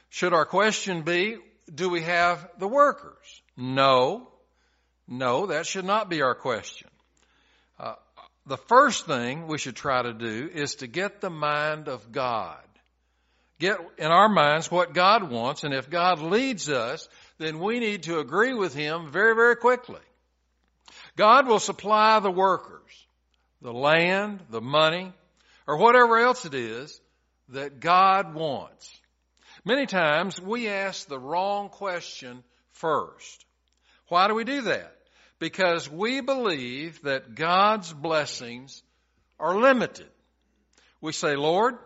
Should 0.09 0.33
our 0.33 0.45
question 0.45 1.01
be, 1.01 1.37
do 1.73 1.89
we 1.89 2.01
have 2.01 2.47
the 2.57 2.67
workers? 2.67 3.41
No. 3.57 4.27
No, 5.07 5.47
that 5.47 5.65
should 5.65 5.85
not 5.85 6.09
be 6.09 6.21
our 6.21 6.35
question 6.35 6.87
uh, 7.81 7.95
the 8.45 8.57
first 8.57 9.05
thing 9.05 9.47
we 9.47 9.57
should 9.57 9.75
try 9.75 10.01
to 10.03 10.13
do 10.13 10.49
is 10.53 10.75
to 10.75 10.87
get 10.87 11.19
the 11.19 11.29
mind 11.29 11.87
of 11.87 12.11
God. 12.11 12.59
Get 13.59 13.77
in 13.97 14.07
our 14.07 14.29
minds 14.29 14.71
what 14.71 14.93
God 14.93 15.29
wants, 15.29 15.63
and 15.63 15.73
if 15.73 15.89
God 15.89 16.19
leads 16.19 16.69
us, 16.69 17.07
then 17.37 17.59
we 17.59 17.79
need 17.79 18.03
to 18.03 18.19
agree 18.19 18.53
with 18.53 18.73
Him 18.73 19.11
very, 19.11 19.35
very 19.35 19.55
quickly. 19.55 19.99
God 21.15 21.47
will 21.47 21.59
supply 21.59 22.19
the 22.19 22.31
workers, 22.31 23.05
the 23.61 23.73
land, 23.73 24.39
the 24.49 24.61
money, 24.61 25.11
or 25.67 25.77
whatever 25.77 26.17
else 26.19 26.45
it 26.45 26.53
is 26.53 26.99
that 27.49 27.79
God 27.79 28.33
wants. 28.33 29.00
Many 29.63 29.85
times 29.85 30.41
we 30.41 30.67
ask 30.67 31.07
the 31.07 31.19
wrong 31.19 31.69
question 31.69 32.43
first. 32.71 33.45
Why 34.07 34.27
do 34.27 34.35
we 34.35 34.43
do 34.43 34.63
that? 34.63 34.95
because 35.41 35.89
we 35.89 36.21
believe 36.21 37.01
that 37.01 37.33
God's 37.33 37.91
blessings 37.91 38.83
are 39.39 39.59
limited. 39.59 40.07
We 41.01 41.13
say, 41.13 41.35
Lord, 41.35 41.79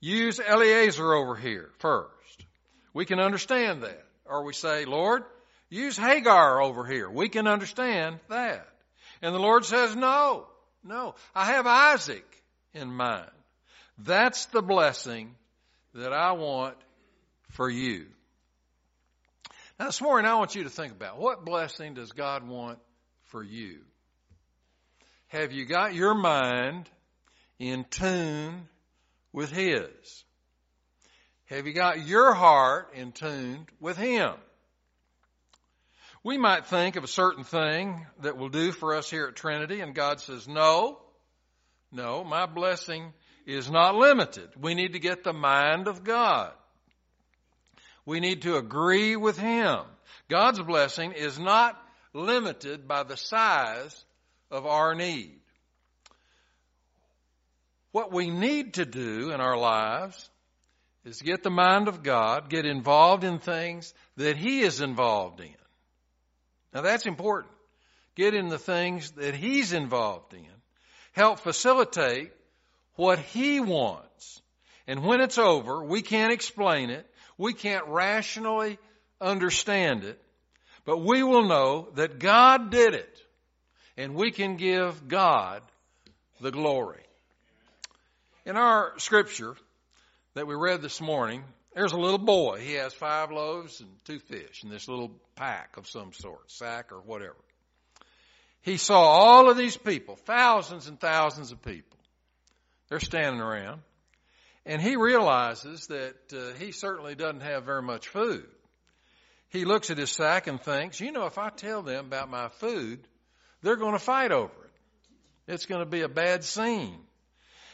use 0.00 0.40
Eliezer 0.40 1.14
over 1.14 1.36
here 1.36 1.70
first. 1.78 2.44
We 2.92 3.04
can 3.06 3.20
understand 3.20 3.84
that. 3.84 4.04
Or 4.26 4.44
we 4.44 4.52
say, 4.52 4.84
Lord, 4.84 5.22
use 5.68 5.96
Hagar 5.96 6.60
over 6.60 6.84
here. 6.84 7.08
We 7.08 7.28
can 7.28 7.46
understand 7.46 8.18
that. 8.28 8.66
And 9.22 9.32
the 9.32 9.38
Lord 9.38 9.64
says, 9.64 9.94
no, 9.94 10.48
no, 10.82 11.14
I 11.32 11.52
have 11.52 11.68
Isaac 11.68 12.26
in 12.74 12.92
mind. 12.92 13.30
That's 13.96 14.46
the 14.46 14.62
blessing 14.62 15.36
that 15.94 16.12
I 16.12 16.32
want 16.32 16.76
for 17.50 17.68
you. 17.68 18.06
Now, 19.78 19.86
this 19.86 20.00
morning, 20.00 20.30
I 20.30 20.34
want 20.34 20.54
you 20.54 20.64
to 20.64 20.70
think 20.70 20.92
about 20.92 21.18
what 21.18 21.44
blessing 21.44 21.94
does 21.94 22.12
God 22.12 22.46
want 22.46 22.78
for 23.26 23.42
you? 23.42 23.78
Have 25.28 25.52
you 25.52 25.64
got 25.64 25.94
your 25.94 26.14
mind 26.14 26.88
in 27.58 27.84
tune 27.84 28.68
with 29.32 29.50
His? 29.50 30.24
Have 31.46 31.66
you 31.66 31.72
got 31.72 32.06
your 32.06 32.34
heart 32.34 32.92
in 32.94 33.12
tune 33.12 33.66
with 33.80 33.96
Him? 33.96 34.34
We 36.22 36.36
might 36.36 36.66
think 36.66 36.96
of 36.96 37.04
a 37.04 37.08
certain 37.08 37.44
thing 37.44 38.06
that 38.20 38.36
will 38.36 38.50
do 38.50 38.72
for 38.72 38.94
us 38.94 39.08
here 39.08 39.26
at 39.26 39.36
Trinity, 39.36 39.80
and 39.80 39.94
God 39.94 40.20
says, 40.20 40.46
No, 40.46 40.98
no, 41.90 42.22
my 42.22 42.46
blessing 42.46 43.12
is 43.46 43.70
not 43.70 43.96
limited. 43.96 44.48
We 44.60 44.74
need 44.74 44.92
to 44.92 44.98
get 44.98 45.24
the 45.24 45.32
mind 45.32 45.88
of 45.88 46.04
God. 46.04 46.52
We 48.04 48.20
need 48.20 48.42
to 48.42 48.56
agree 48.56 49.16
with 49.16 49.38
Him. 49.38 49.80
God's 50.28 50.60
blessing 50.60 51.12
is 51.12 51.38
not 51.38 51.80
limited 52.12 52.88
by 52.88 53.02
the 53.02 53.16
size 53.16 54.04
of 54.50 54.66
our 54.66 54.94
need. 54.94 55.40
What 57.92 58.12
we 58.12 58.30
need 58.30 58.74
to 58.74 58.84
do 58.84 59.30
in 59.32 59.40
our 59.40 59.56
lives 59.56 60.30
is 61.04 61.22
get 61.22 61.42
the 61.42 61.50
mind 61.50 61.88
of 61.88 62.02
God, 62.02 62.48
get 62.48 62.66
involved 62.66 63.24
in 63.24 63.38
things 63.38 63.92
that 64.16 64.36
He 64.36 64.60
is 64.60 64.80
involved 64.80 65.40
in. 65.40 65.54
Now 66.72 66.82
that's 66.82 67.06
important. 67.06 67.52
Get 68.14 68.34
in 68.34 68.48
the 68.48 68.58
things 68.58 69.10
that 69.12 69.34
He's 69.34 69.72
involved 69.72 70.34
in. 70.34 70.46
help 71.12 71.40
facilitate 71.40 72.32
what 72.96 73.18
He 73.18 73.60
wants. 73.60 74.42
And 74.86 75.04
when 75.04 75.20
it's 75.20 75.38
over, 75.38 75.84
we 75.84 76.02
can't 76.02 76.32
explain 76.32 76.90
it. 76.90 77.06
We 77.38 77.52
can't 77.54 77.86
rationally 77.86 78.78
understand 79.20 80.04
it. 80.04 80.20
But 80.84 80.98
we 80.98 81.22
will 81.22 81.46
know 81.46 81.88
that 81.94 82.18
God 82.18 82.70
did 82.70 82.94
it. 82.94 83.18
And 83.96 84.14
we 84.14 84.30
can 84.30 84.56
give 84.56 85.08
God 85.08 85.62
the 86.40 86.50
glory. 86.50 87.02
In 88.46 88.56
our 88.56 88.98
scripture 88.98 89.54
that 90.34 90.46
we 90.46 90.54
read 90.54 90.82
this 90.82 91.00
morning, 91.00 91.44
there's 91.74 91.92
a 91.92 91.98
little 91.98 92.18
boy. 92.18 92.60
He 92.60 92.74
has 92.74 92.92
five 92.92 93.30
loaves 93.30 93.80
and 93.80 93.88
two 94.04 94.18
fish 94.18 94.64
in 94.64 94.70
this 94.70 94.88
little 94.88 95.12
pack 95.36 95.76
of 95.76 95.86
some 95.86 96.12
sort, 96.12 96.50
sack 96.50 96.92
or 96.92 97.00
whatever. 97.00 97.36
He 98.62 98.76
saw 98.76 99.00
all 99.00 99.48
of 99.48 99.56
these 99.56 99.76
people, 99.76 100.16
thousands 100.16 100.88
and 100.88 100.98
thousands 100.98 101.52
of 101.52 101.62
people. 101.62 101.98
They're 102.90 103.00
standing 103.00 103.40
around. 103.40 103.80
And 104.66 104.82
he 104.82 104.96
realizes 104.96 105.86
that 105.86 106.16
uh, 106.34 106.58
he 106.58 106.72
certainly 106.72 107.14
doesn't 107.14 107.40
have 107.40 107.64
very 107.64 107.82
much 107.82 108.08
food. 108.08 108.44
He 109.48 109.64
looks 109.64 109.90
at 109.90 109.96
his 109.96 110.10
sack 110.10 110.46
and 110.46 110.60
thinks, 110.60 111.00
you 111.00 111.12
know, 111.12 111.26
if 111.26 111.38
I 111.38 111.48
tell 111.48 111.82
them 111.82 112.06
about 112.06 112.30
my 112.30 112.48
food, 112.48 113.00
they're 113.62 113.76
going 113.76 113.94
to 113.94 113.98
fight 113.98 114.32
over 114.32 114.52
it. 114.52 115.52
It's 115.52 115.66
going 115.66 115.80
to 115.80 115.90
be 115.90 116.02
a 116.02 116.08
bad 116.08 116.44
scene. 116.44 116.98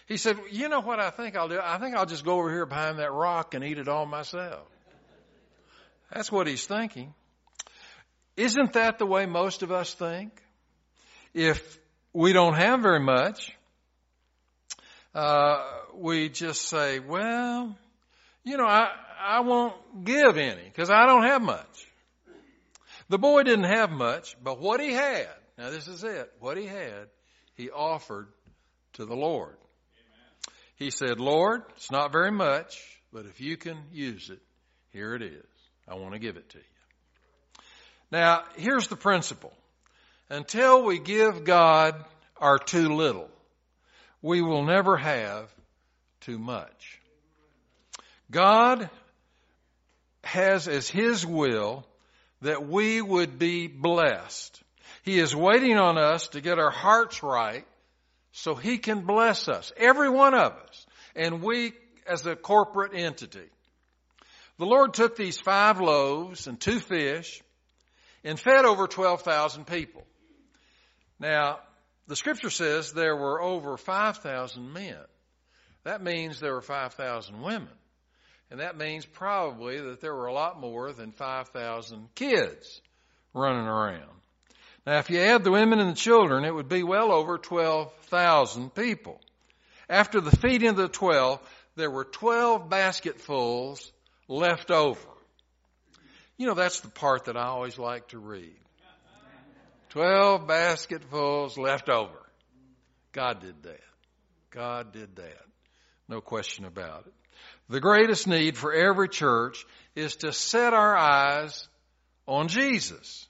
He 0.06 0.16
said, 0.16 0.38
you 0.52 0.68
know 0.68 0.80
what 0.80 1.00
I 1.00 1.10
think 1.10 1.36
I'll 1.36 1.48
do? 1.48 1.58
I 1.60 1.78
think 1.78 1.96
I'll 1.96 2.06
just 2.06 2.24
go 2.24 2.38
over 2.38 2.50
here 2.50 2.64
behind 2.64 2.98
that 3.00 3.12
rock 3.12 3.54
and 3.54 3.64
eat 3.64 3.78
it 3.78 3.88
all 3.88 4.06
myself. 4.06 4.68
That's 6.12 6.30
what 6.30 6.46
he's 6.46 6.64
thinking. 6.64 7.12
Isn't 8.36 8.74
that 8.74 8.98
the 8.98 9.06
way 9.06 9.26
most 9.26 9.62
of 9.62 9.72
us 9.72 9.92
think? 9.94 10.30
If 11.34 11.78
we 12.12 12.32
don't 12.32 12.54
have 12.54 12.80
very 12.80 13.00
much, 13.00 13.55
uh, 15.16 15.64
we 15.94 16.28
just 16.28 16.68
say, 16.68 16.98
well, 16.98 17.74
you 18.44 18.58
know, 18.58 18.66
I, 18.66 18.90
I 19.18 19.40
won't 19.40 20.04
give 20.04 20.36
any 20.36 20.62
because 20.64 20.90
I 20.90 21.06
don't 21.06 21.22
have 21.22 21.40
much. 21.40 21.88
The 23.08 23.18
boy 23.18 23.42
didn't 23.44 23.64
have 23.64 23.90
much, 23.90 24.36
but 24.42 24.60
what 24.60 24.78
he 24.78 24.92
had, 24.92 25.28
now 25.56 25.70
this 25.70 25.88
is 25.88 26.04
it, 26.04 26.30
what 26.38 26.58
he 26.58 26.66
had, 26.66 27.08
he 27.54 27.70
offered 27.70 28.28
to 28.94 29.06
the 29.06 29.16
Lord. 29.16 29.56
He 30.74 30.90
said, 30.90 31.18
Lord, 31.18 31.62
it's 31.76 31.90
not 31.90 32.12
very 32.12 32.30
much, 32.30 32.78
but 33.10 33.24
if 33.24 33.40
you 33.40 33.56
can 33.56 33.78
use 33.92 34.28
it, 34.28 34.40
here 34.92 35.14
it 35.14 35.22
is. 35.22 35.46
I 35.88 35.94
want 35.94 36.12
to 36.12 36.18
give 36.18 36.36
it 36.36 36.50
to 36.50 36.58
you. 36.58 36.64
Now, 38.12 38.42
here's 38.56 38.88
the 38.88 38.96
principle. 38.96 39.54
Until 40.28 40.84
we 40.84 40.98
give 40.98 41.44
God 41.44 42.04
our 42.38 42.58
too 42.58 42.90
little, 42.90 43.30
we 44.22 44.42
will 44.42 44.64
never 44.64 44.96
have 44.96 45.50
too 46.20 46.38
much. 46.38 47.00
God 48.30 48.90
has 50.24 50.66
as 50.68 50.88
His 50.88 51.24
will 51.24 51.86
that 52.42 52.66
we 52.68 53.00
would 53.00 53.38
be 53.38 53.68
blessed. 53.68 54.60
He 55.02 55.18
is 55.18 55.34
waiting 55.34 55.76
on 55.78 55.98
us 55.98 56.28
to 56.28 56.40
get 56.40 56.58
our 56.58 56.70
hearts 56.70 57.22
right 57.22 57.64
so 58.32 58.54
He 58.54 58.78
can 58.78 59.06
bless 59.06 59.48
us, 59.48 59.72
every 59.76 60.10
one 60.10 60.34
of 60.34 60.52
us, 60.52 60.86
and 61.14 61.42
we 61.42 61.72
as 62.06 62.26
a 62.26 62.36
corporate 62.36 62.92
entity. 62.94 63.48
The 64.58 64.66
Lord 64.66 64.94
took 64.94 65.16
these 65.16 65.38
five 65.38 65.80
loaves 65.80 66.46
and 66.46 66.58
two 66.60 66.80
fish 66.80 67.42
and 68.24 68.40
fed 68.40 68.64
over 68.64 68.86
12,000 68.86 69.66
people. 69.66 70.04
Now, 71.20 71.60
the 72.08 72.16
scripture 72.16 72.50
says 72.50 72.92
there 72.92 73.16
were 73.16 73.40
over 73.40 73.76
5,000 73.76 74.72
men. 74.72 74.96
That 75.84 76.02
means 76.02 76.40
there 76.40 76.54
were 76.54 76.62
5,000 76.62 77.42
women. 77.42 77.68
And 78.50 78.60
that 78.60 78.76
means 78.76 79.04
probably 79.04 79.80
that 79.80 80.00
there 80.00 80.14
were 80.14 80.26
a 80.26 80.32
lot 80.32 80.60
more 80.60 80.92
than 80.92 81.12
5,000 81.12 82.08
kids 82.14 82.80
running 83.34 83.66
around. 83.66 84.10
Now, 84.86 84.98
if 84.98 85.10
you 85.10 85.18
add 85.18 85.42
the 85.42 85.50
women 85.50 85.80
and 85.80 85.90
the 85.90 85.96
children, 85.96 86.44
it 86.44 86.54
would 86.54 86.68
be 86.68 86.84
well 86.84 87.10
over 87.10 87.38
12,000 87.38 88.72
people. 88.72 89.20
After 89.88 90.20
the 90.20 90.36
feeding 90.36 90.68
of 90.68 90.76
the 90.76 90.88
12, 90.88 91.40
there 91.74 91.90
were 91.90 92.04
12 92.04 92.68
basketfuls 92.68 93.92
left 94.28 94.70
over. 94.70 95.08
You 96.36 96.46
know, 96.46 96.54
that's 96.54 96.80
the 96.80 96.88
part 96.88 97.24
that 97.24 97.36
I 97.36 97.46
always 97.46 97.78
like 97.78 98.08
to 98.08 98.18
read. 98.18 98.56
12 99.96 100.46
basketfuls 100.46 101.56
left 101.56 101.88
over. 101.88 102.18
God 103.12 103.40
did 103.40 103.62
that. 103.62 103.80
God 104.50 104.92
did 104.92 105.16
that. 105.16 105.42
No 106.06 106.20
question 106.20 106.66
about 106.66 107.06
it. 107.06 107.14
The 107.70 107.80
greatest 107.80 108.26
need 108.26 108.58
for 108.58 108.74
every 108.74 109.08
church 109.08 109.64
is 109.94 110.16
to 110.16 110.34
set 110.34 110.74
our 110.74 110.94
eyes 110.94 111.66
on 112.26 112.48
Jesus 112.48 113.26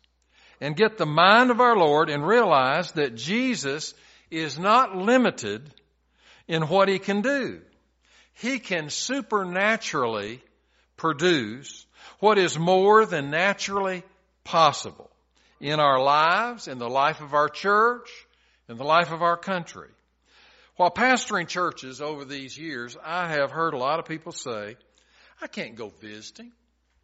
and 0.60 0.74
get 0.74 0.98
the 0.98 1.06
mind 1.06 1.52
of 1.52 1.60
our 1.60 1.76
Lord 1.76 2.10
and 2.10 2.26
realize 2.26 2.90
that 2.92 3.14
Jesus 3.14 3.94
is 4.28 4.58
not 4.58 4.96
limited 4.96 5.72
in 6.48 6.64
what 6.64 6.88
he 6.88 6.98
can 6.98 7.22
do. 7.22 7.60
He 8.32 8.58
can 8.58 8.90
supernaturally 8.90 10.42
produce 10.96 11.86
what 12.18 12.38
is 12.38 12.58
more 12.58 13.06
than 13.06 13.30
naturally 13.30 14.02
possible 14.42 15.12
in 15.60 15.80
our 15.80 16.02
lives, 16.02 16.68
in 16.68 16.78
the 16.78 16.88
life 16.88 17.20
of 17.20 17.34
our 17.34 17.48
church, 17.48 18.08
in 18.68 18.76
the 18.76 18.84
life 18.84 19.10
of 19.12 19.22
our 19.22 19.36
country. 19.36 19.88
While 20.76 20.90
pastoring 20.90 21.48
churches 21.48 22.02
over 22.02 22.24
these 22.24 22.58
years, 22.58 22.96
I 23.02 23.28
have 23.28 23.50
heard 23.50 23.72
a 23.72 23.78
lot 23.78 23.98
of 23.98 24.04
people 24.04 24.32
say, 24.32 24.76
I 25.40 25.46
can't 25.46 25.74
go 25.74 25.88
visiting. 26.00 26.52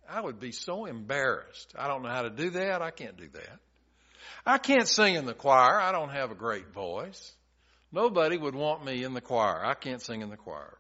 I 0.09 0.21
would 0.21 0.41
be 0.41 0.53
so 0.53 0.85
embarrassed. 0.85 1.73
I 1.79 1.89
don't 1.89 2.03
know 2.03 2.11
how 2.11 2.23
to 2.23 2.31
do 2.31 2.51
that. 2.51 2.83
I 2.83 2.91
can't 2.91 3.17
do 3.17 3.29
that. 3.33 3.59
I 4.45 4.59
can't 4.59 4.89
sing 4.89 5.15
in 5.15 5.25
the 5.25 5.35
choir. 5.35 5.81
I 5.81 5.93
don't 5.93 6.11
have 6.11 6.31
a 6.31 6.35
great 6.35 6.73
voice. 6.75 7.33
Nobody 7.93 8.37
would 8.37 8.55
want 8.55 8.85
me 8.85 9.05
in 9.05 9.15
the 9.15 9.21
choir. 9.21 9.65
I 9.65 9.75
can't 9.75 10.03
sing 10.03 10.21
in 10.21 10.31
the 10.31 10.37
choir. 10.37 10.77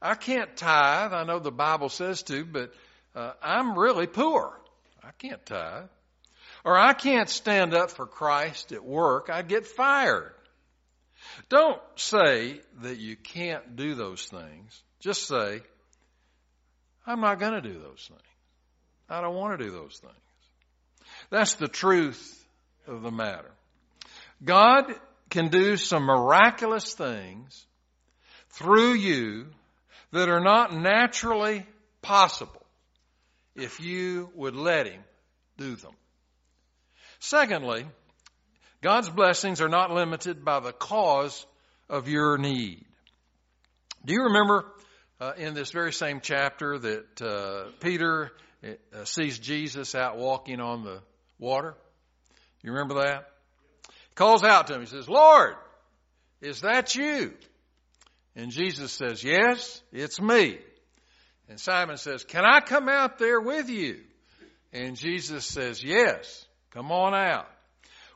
I 0.00 0.14
can't 0.14 0.56
tithe. 0.56 1.12
I 1.12 1.24
know 1.24 1.38
the 1.38 1.50
Bible 1.50 1.88
says 1.88 2.22
to, 2.24 2.44
but 2.44 2.72
uh, 3.14 3.32
I'm 3.42 3.78
really 3.78 4.06
poor. 4.06 4.58
I 5.02 5.10
can't 5.18 5.44
tithe. 5.44 5.88
Or 6.64 6.78
I 6.78 6.94
can't 6.94 7.28
stand 7.28 7.74
up 7.74 7.90
for 7.90 8.06
Christ 8.06 8.72
at 8.72 8.84
work. 8.84 9.28
I'd 9.30 9.48
get 9.48 9.66
fired. 9.66 10.32
Don't 11.48 11.80
say 11.96 12.60
that 12.82 12.98
you 12.98 13.16
can't 13.16 13.76
do 13.76 13.94
those 13.94 14.24
things. 14.26 14.82
Just 15.00 15.26
say, 15.26 15.60
I'm 17.06 17.20
not 17.20 17.38
going 17.38 17.52
to 17.52 17.60
do 17.60 17.78
those 17.78 18.06
things. 18.08 18.20
I 19.08 19.20
don't 19.20 19.34
want 19.34 19.58
to 19.58 19.64
do 19.64 19.70
those 19.70 19.98
things. 19.98 20.14
That's 21.30 21.54
the 21.54 21.68
truth 21.68 22.42
of 22.86 23.02
the 23.02 23.10
matter. 23.10 23.50
God 24.42 24.86
can 25.28 25.48
do 25.48 25.76
some 25.76 26.04
miraculous 26.04 26.94
things 26.94 27.66
through 28.50 28.94
you 28.94 29.46
that 30.12 30.28
are 30.28 30.40
not 30.40 30.74
naturally 30.74 31.66
possible 32.02 32.64
if 33.54 33.80
you 33.80 34.30
would 34.34 34.56
let 34.56 34.86
Him 34.86 35.02
do 35.58 35.76
them. 35.76 35.92
Secondly, 37.24 37.86
God's 38.82 39.08
blessings 39.08 39.62
are 39.62 39.68
not 39.68 39.90
limited 39.90 40.44
by 40.44 40.60
the 40.60 40.72
cause 40.72 41.46
of 41.88 42.06
your 42.06 42.36
need. 42.36 42.84
Do 44.04 44.12
you 44.12 44.24
remember 44.24 44.66
uh, 45.22 45.32
in 45.38 45.54
this 45.54 45.70
very 45.70 45.94
same 45.94 46.20
chapter 46.20 46.78
that 46.78 47.22
uh, 47.22 47.70
Peter 47.80 48.30
uh, 48.62 49.06
sees 49.06 49.38
Jesus 49.38 49.94
out 49.94 50.18
walking 50.18 50.60
on 50.60 50.84
the 50.84 51.00
water? 51.38 51.74
You 52.62 52.72
remember 52.72 53.06
that? 53.06 53.30
He 53.88 54.14
calls 54.16 54.44
out 54.44 54.66
to 54.66 54.74
him. 54.74 54.80
He 54.80 54.86
says, 54.86 55.08
Lord, 55.08 55.54
is 56.42 56.60
that 56.60 56.94
you? 56.94 57.32
And 58.36 58.50
Jesus 58.50 58.92
says, 58.92 59.24
Yes, 59.24 59.80
it's 59.92 60.20
me. 60.20 60.58
And 61.48 61.58
Simon 61.58 61.96
says, 61.96 62.22
Can 62.22 62.44
I 62.44 62.60
come 62.60 62.90
out 62.90 63.18
there 63.18 63.40
with 63.40 63.70
you? 63.70 64.00
And 64.74 64.94
Jesus 64.94 65.46
says, 65.46 65.82
Yes, 65.82 66.44
come 66.74 66.92
on 66.92 67.14
out. 67.14 67.48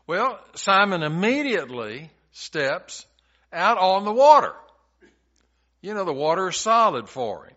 Well, 0.06 0.38
Simon 0.54 1.02
immediately 1.02 2.10
steps 2.32 3.06
out 3.52 3.78
on 3.78 4.04
the 4.04 4.12
water. 4.12 4.52
You 5.80 5.94
know, 5.94 6.04
the 6.04 6.12
water 6.12 6.48
is 6.48 6.56
solid 6.56 7.08
for 7.08 7.46
him. 7.46 7.54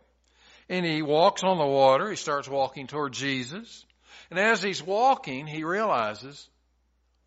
And 0.70 0.86
he 0.86 1.02
walks 1.02 1.44
on 1.44 1.58
the 1.58 1.66
water. 1.66 2.10
He 2.10 2.16
starts 2.16 2.48
walking 2.48 2.88
toward 2.88 3.14
Jesus. 3.14 3.86
And 4.30 4.40
as 4.40 4.62
he's 4.62 4.82
walking, 4.82 5.48
he 5.48 5.64
realizes, 5.64 6.48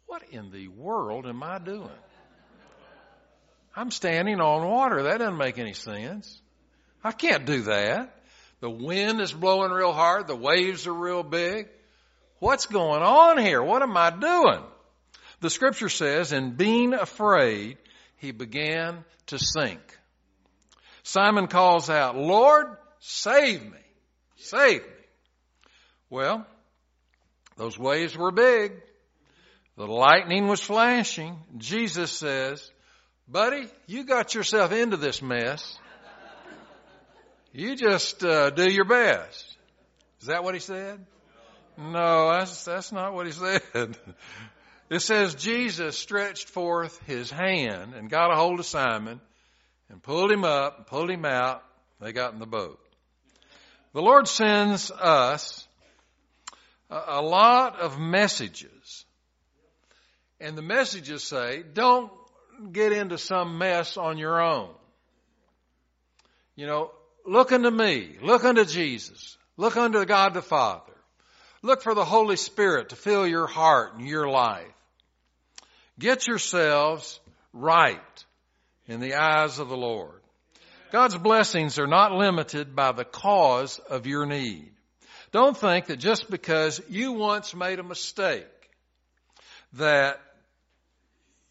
what 0.07 0.23
in 0.31 0.51
the 0.51 0.69
world 0.69 1.27
am 1.27 1.43
I 1.43 1.59
doing? 1.59 1.91
I'm 3.77 3.91
standing 3.91 4.41
on 4.41 4.67
water. 4.67 5.03
That 5.03 5.19
doesn't 5.19 5.37
make 5.37 5.59
any 5.59 5.75
sense. 5.75 6.41
I 7.03 7.13
can't 7.13 7.45
do 7.45 7.63
that. 7.63 8.15
The 8.61 8.71
wind 8.71 9.21
is 9.21 9.33
blowing 9.33 9.73
real 9.73 9.93
hard. 9.93 10.27
The 10.27 10.37
waves 10.37 10.87
are 10.87 10.95
real 10.95 11.23
big. 11.23 11.69
What's 12.39 12.67
going 12.67 13.03
on 13.03 13.39
here? 13.39 13.63
What 13.63 13.83
am 13.83 13.97
I 13.97 14.11
doing? 14.11 14.63
The 15.41 15.51
scripture 15.51 15.89
says, 15.89 16.33
in 16.33 16.57
being 16.57 16.95
afraid, 16.95 17.79
he 18.17 18.33
began 18.33 19.05
to 19.27 19.39
sink. 19.39 19.81
Simon 21.03 21.49
calls 21.49 21.91
out, 21.91 22.17
Lord, 22.17 22.67
save 23.01 23.63
me. 23.63 23.79
Save 24.37 24.83
me. 24.83 24.89
Well, 26.11 26.47
those 27.57 27.79
waves 27.79 28.17
were 28.17 28.31
big. 28.31 28.73
The 29.77 29.87
lightning 29.87 30.47
was 30.47 30.61
flashing. 30.61 31.37
Jesus 31.59 32.13
says, 32.13 32.71
buddy, 33.29 33.67
you 33.87 34.05
got 34.05 34.35
yourself 34.35 34.73
into 34.73 34.97
this 34.97 35.21
mess. 35.21 35.79
You 37.53 37.77
just 37.77 38.25
uh, 38.25 38.51
do 38.51 38.71
your 38.71 38.85
best. 38.85 39.57
Is 40.21 40.29
that 40.29 40.43
what 40.43 40.55
he 40.55 40.61
said? 40.61 41.05
No, 41.77 42.31
that's, 42.31 42.65
that's 42.65 42.93
not 42.93 43.15
what 43.15 43.27
he 43.27 43.33
said. 43.33 43.97
It 44.91 45.01
says 45.01 45.35
Jesus 45.35 45.99
stretched 45.99 46.49
forth 46.49 47.01
his 47.07 47.31
hand 47.31 47.95
and 47.95 48.11
got 48.11 48.31
a 48.31 48.37
hold 48.37 48.61
of 48.61 48.67
Simon 48.67 49.21
and 49.89 50.03
pulled 50.03 50.31
him 50.31 50.45
up 50.45 50.79
and 50.79 50.87
pulled 50.87 51.11
him 51.11 51.25
out. 51.25 51.65
They 52.01 52.13
got 52.13 52.33
in 52.33 52.39
the 52.39 52.47
boat. 52.47 52.79
The 53.93 54.03
Lord 54.03 54.29
sends 54.29 54.91
us 54.91 55.67
a, 56.91 57.03
a 57.09 57.23
lot 57.23 57.81
of 57.81 57.99
messages. 57.99 59.05
And 60.41 60.57
the 60.59 60.63
messages 60.63 61.25
say, 61.25 61.63
don't 61.73 62.13
get 62.73 62.93
into 62.93 63.19
some 63.19 63.59
mess 63.59 63.97
on 63.97 64.19
your 64.19 64.41
own. 64.41 64.71
You 66.57 66.67
know, 66.67 66.91
look 67.27 67.53
unto 67.53 67.71
me. 67.71 68.17
Look 68.21 68.45
unto 68.45 68.65
Jesus. 68.65 69.37
Look 69.57 69.77
unto 69.77 70.05
God 70.05 70.35
the 70.35 70.43
Father. 70.43 70.94
Look 71.65 71.81
for 71.81 71.95
the 71.95 72.05
Holy 72.05 72.37
Spirit 72.37 72.91
to 72.91 72.97
fill 72.97 73.27
your 73.27 73.47
heart 73.47 73.95
and 73.95 74.07
your 74.07 74.29
life. 74.29 74.67
Get 75.99 76.27
yourselves 76.27 77.19
right 77.55 78.25
in 78.87 79.01
the 79.01 79.15
eyes 79.15 79.59
of 79.59 79.71
the 79.71 79.77
Lord. 79.77 80.21
God's 80.93 81.17
blessings 81.17 81.79
are 81.79 81.87
not 81.87 82.13
limited 82.13 82.77
by 82.77 82.93
the 82.93 83.07
cause 83.07 83.79
of 83.89 84.07
your 84.07 84.27
need. 84.27 84.73
Don't 85.33 85.57
think 85.57 85.87
that 85.87 85.97
just 85.97 86.31
because 86.31 86.83
you 86.91 87.13
once 87.13 87.55
made 87.55 87.79
a 87.79 87.83
mistake, 87.83 88.45
that 89.73 90.21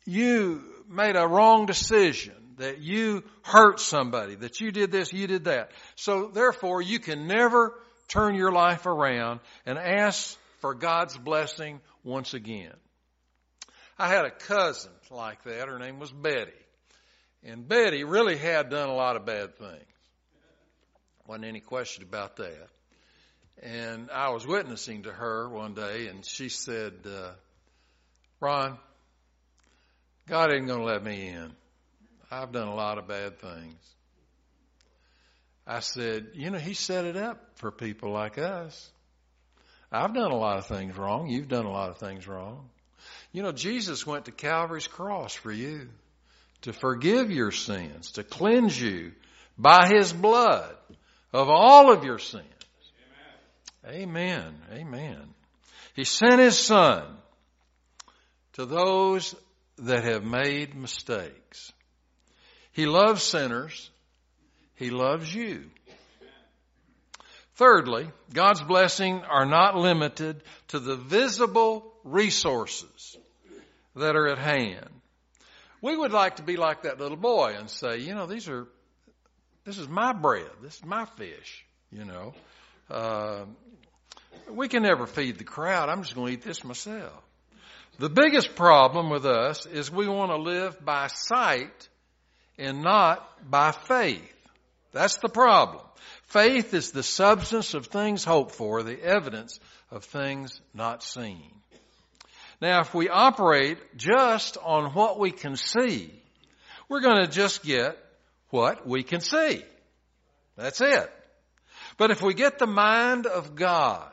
you 0.06 0.62
made 0.88 1.16
a 1.16 1.28
wrong 1.28 1.66
decision, 1.66 2.36
that 2.58 2.78
you 2.78 3.24
hurt 3.42 3.80
somebody, 3.80 4.36
that 4.36 4.62
you 4.62 4.72
did 4.72 4.92
this, 4.92 5.12
you 5.12 5.26
did 5.26 5.46
that. 5.46 5.72
So 5.96 6.28
therefore 6.28 6.84
you 6.84 7.00
can 7.00 7.26
never 7.26 7.74
turn 8.08 8.36
your 8.36 8.52
life 8.52 8.86
around 8.86 9.40
and 9.66 9.78
ask 9.78 10.38
for 10.60 10.74
God's 10.74 11.18
blessing 11.18 11.82
once 12.04 12.34
again. 12.34 12.74
I 13.98 14.08
had 14.08 14.26
a 14.26 14.32
cousin 14.32 14.92
like 15.12 15.44
that. 15.44 15.68
Her 15.68 15.80
name 15.80 16.00
was 16.00 16.12
Betty. 16.12 16.52
And 17.44 17.68
Betty 17.68 18.04
really 18.04 18.38
had 18.38 18.70
done 18.70 18.90
a 18.90 18.96
lot 18.96 19.16
of 19.16 19.26
bad 19.26 19.58
things. 19.58 19.84
Wasn't 21.28 21.46
any 21.46 21.60
question 21.60 22.04
about 22.04 22.38
that. 22.38 22.68
And 23.62 24.10
I 24.12 24.30
was 24.30 24.46
witnessing 24.48 25.04
to 25.04 25.12
her 25.12 25.48
one 25.48 25.74
day, 25.74 26.08
and 26.08 26.26
she 26.26 26.50
said, 26.50 26.94
uh, 27.06 27.32
Ron, 28.40 28.78
God 30.28 30.54
ain't 30.54 30.68
going 30.68 30.80
to 30.80 30.86
let 30.86 31.04
me 31.04 31.28
in. 31.28 31.54
I've 32.32 32.52
done 32.52 32.68
a 32.68 32.76
lot 32.76 32.98
of 32.98 33.08
bad 33.08 33.40
things. 33.40 33.76
I 35.66 35.80
said, 35.80 36.28
you 36.34 36.50
know, 36.50 36.60
He 36.60 36.74
set 36.74 37.06
it 37.06 37.16
up 37.16 37.40
for 37.56 37.72
people 37.72 38.12
like 38.12 38.38
us. 38.38 38.92
I've 39.92 40.14
done 40.14 40.32
a 40.32 40.36
lot 40.36 40.58
of 40.58 40.66
things 40.66 40.98
wrong. 40.98 41.30
You've 41.30 41.48
done 41.48 41.66
a 41.66 41.72
lot 41.72 41.90
of 41.90 41.98
things 41.98 42.28
wrong. 42.28 42.70
You 43.32 43.44
know, 43.44 43.52
Jesus 43.52 44.06
went 44.06 44.26
to 44.26 44.32
Calvary's 44.32 44.88
cross 44.88 45.34
for 45.34 45.52
you 45.52 45.90
to 46.62 46.74
forgive 46.74 47.30
your 47.30 47.52
sins, 47.52 48.12
to 48.14 48.24
cleanse 48.24 48.80
you 48.80 49.12
by 49.58 49.88
His 49.88 50.12
blood 50.12 50.76
of 51.32 51.50
all 51.50 51.92
of 51.92 52.04
your 52.04 52.20
sins. 52.20 52.46
Amen. 53.86 54.02
Amen. 54.10 54.56
Amen. 54.74 55.22
He 55.96 56.06
sent 56.06 56.40
His 56.40 56.58
Son 56.58 57.04
to 58.54 58.66
those 58.66 59.36
that 59.80 60.04
have 60.04 60.24
made 60.24 60.76
mistakes. 60.76 61.72
He 62.72 62.86
loves 62.86 63.22
sinners. 63.22 63.90
He 64.84 64.90
loves 64.90 65.34
you. 65.34 65.64
Thirdly, 67.56 68.10
God's 68.34 68.62
blessing 68.62 69.22
are 69.22 69.46
not 69.46 69.78
limited 69.78 70.44
to 70.70 70.80
the 70.80 70.98
visible 70.98 71.94
resources 72.04 73.18
that 73.96 74.18
are 74.18 74.28
at 74.28 74.40
hand. 74.40 74.90
We 75.82 75.96
would 75.96 76.12
like 76.12 76.36
to 76.36 76.44
be 76.44 76.58
like 76.58 76.84
that 76.84 77.00
little 77.00 77.16
boy 77.16 77.56
and 77.58 77.70
say, 77.70 78.00
you 78.00 78.14
know, 78.14 78.26
these 78.26 78.50
are, 78.50 78.68
this 79.64 79.78
is 79.78 79.88
my 79.88 80.12
bread. 80.12 80.52
This 80.62 80.76
is 80.76 80.84
my 80.84 81.06
fish, 81.06 81.66
you 81.90 82.04
know. 82.04 82.34
Uh, 82.92 83.46
we 84.50 84.68
can 84.68 84.84
never 84.84 85.08
feed 85.08 85.38
the 85.38 85.46
crowd. 85.46 85.88
I'm 85.88 86.02
just 86.02 86.14
going 86.14 86.28
to 86.28 86.34
eat 86.34 86.44
this 86.44 86.66
myself. 86.66 87.24
The 88.00 88.10
biggest 88.10 88.56
problem 88.56 89.10
with 89.10 89.26
us 89.26 89.66
is 89.66 89.90
we 89.90 90.10
want 90.10 90.32
to 90.32 90.38
live 90.38 90.84
by 90.84 91.08
sight 91.08 91.88
and 92.58 92.82
not 92.82 93.50
by 93.50 93.72
faith. 93.72 94.33
That's 94.94 95.18
the 95.18 95.30
problem. 95.30 95.84
Faith 96.28 96.74
is 96.74 96.92
the 96.92 97.04
substance 97.04 97.74
of 97.74 97.88
things 97.88 98.24
hoped 98.24 98.56
for, 98.56 98.84
the 98.84 99.02
evidence 99.02 99.60
of 99.92 100.06
things 100.06 100.62
not 100.74 101.04
seen. 101.04 101.52
Now, 102.62 102.82
if 102.82 102.94
we 102.94 103.10
operate 103.10 103.78
just 103.98 104.58
on 104.64 104.94
what 104.94 105.20
we 105.20 105.32
can 105.32 105.56
see, 105.58 106.14
we're 106.88 107.02
going 107.02 107.26
to 107.26 107.32
just 107.32 107.64
get 107.64 107.98
what 108.52 108.88
we 108.88 109.04
can 109.04 109.20
see. 109.20 109.64
That's 110.56 110.80
it. 110.80 111.12
But 111.98 112.12
if 112.12 112.22
we 112.22 112.34
get 112.34 112.60
the 112.60 112.68
mind 112.68 113.26
of 113.26 113.56
God 113.56 114.12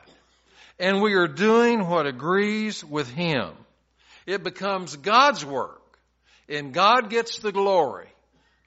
and 0.79 1.01
we 1.01 1.13
are 1.13 1.27
doing 1.27 1.87
what 1.87 2.07
agrees 2.07 2.83
with 2.83 3.09
Him, 3.09 3.51
it 4.25 4.43
becomes 4.43 4.95
God's 4.95 5.45
work 5.45 5.81
and 6.49 6.73
God 6.73 7.09
gets 7.09 7.39
the 7.39 7.51
glory 7.51 8.09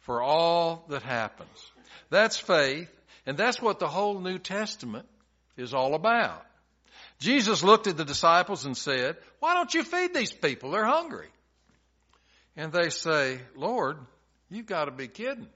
for 0.02 0.22
all 0.22 0.84
that 0.88 1.02
happens. 1.02 1.72
That's 2.10 2.38
faith 2.38 2.90
and 3.26 3.36
that's 3.36 3.60
what 3.60 3.78
the 3.78 3.88
whole 3.88 4.20
New 4.20 4.38
Testament 4.38 5.06
is 5.56 5.72
all 5.72 5.94
about. 5.94 6.44
Jesus 7.18 7.62
looked 7.62 7.86
at 7.86 7.96
the 7.96 8.04
disciples 8.04 8.66
and 8.66 8.76
said, 8.76 9.16
why 9.40 9.54
don't 9.54 9.72
you 9.72 9.82
feed 9.82 10.12
these 10.14 10.32
people? 10.32 10.72
They're 10.72 10.84
hungry. 10.84 11.28
And 12.56 12.72
they 12.72 12.90
say, 12.90 13.40
Lord, 13.56 13.96
you've 14.50 14.66
got 14.66 14.86
to 14.86 14.90
be 14.90 15.08
kidding. 15.08 15.48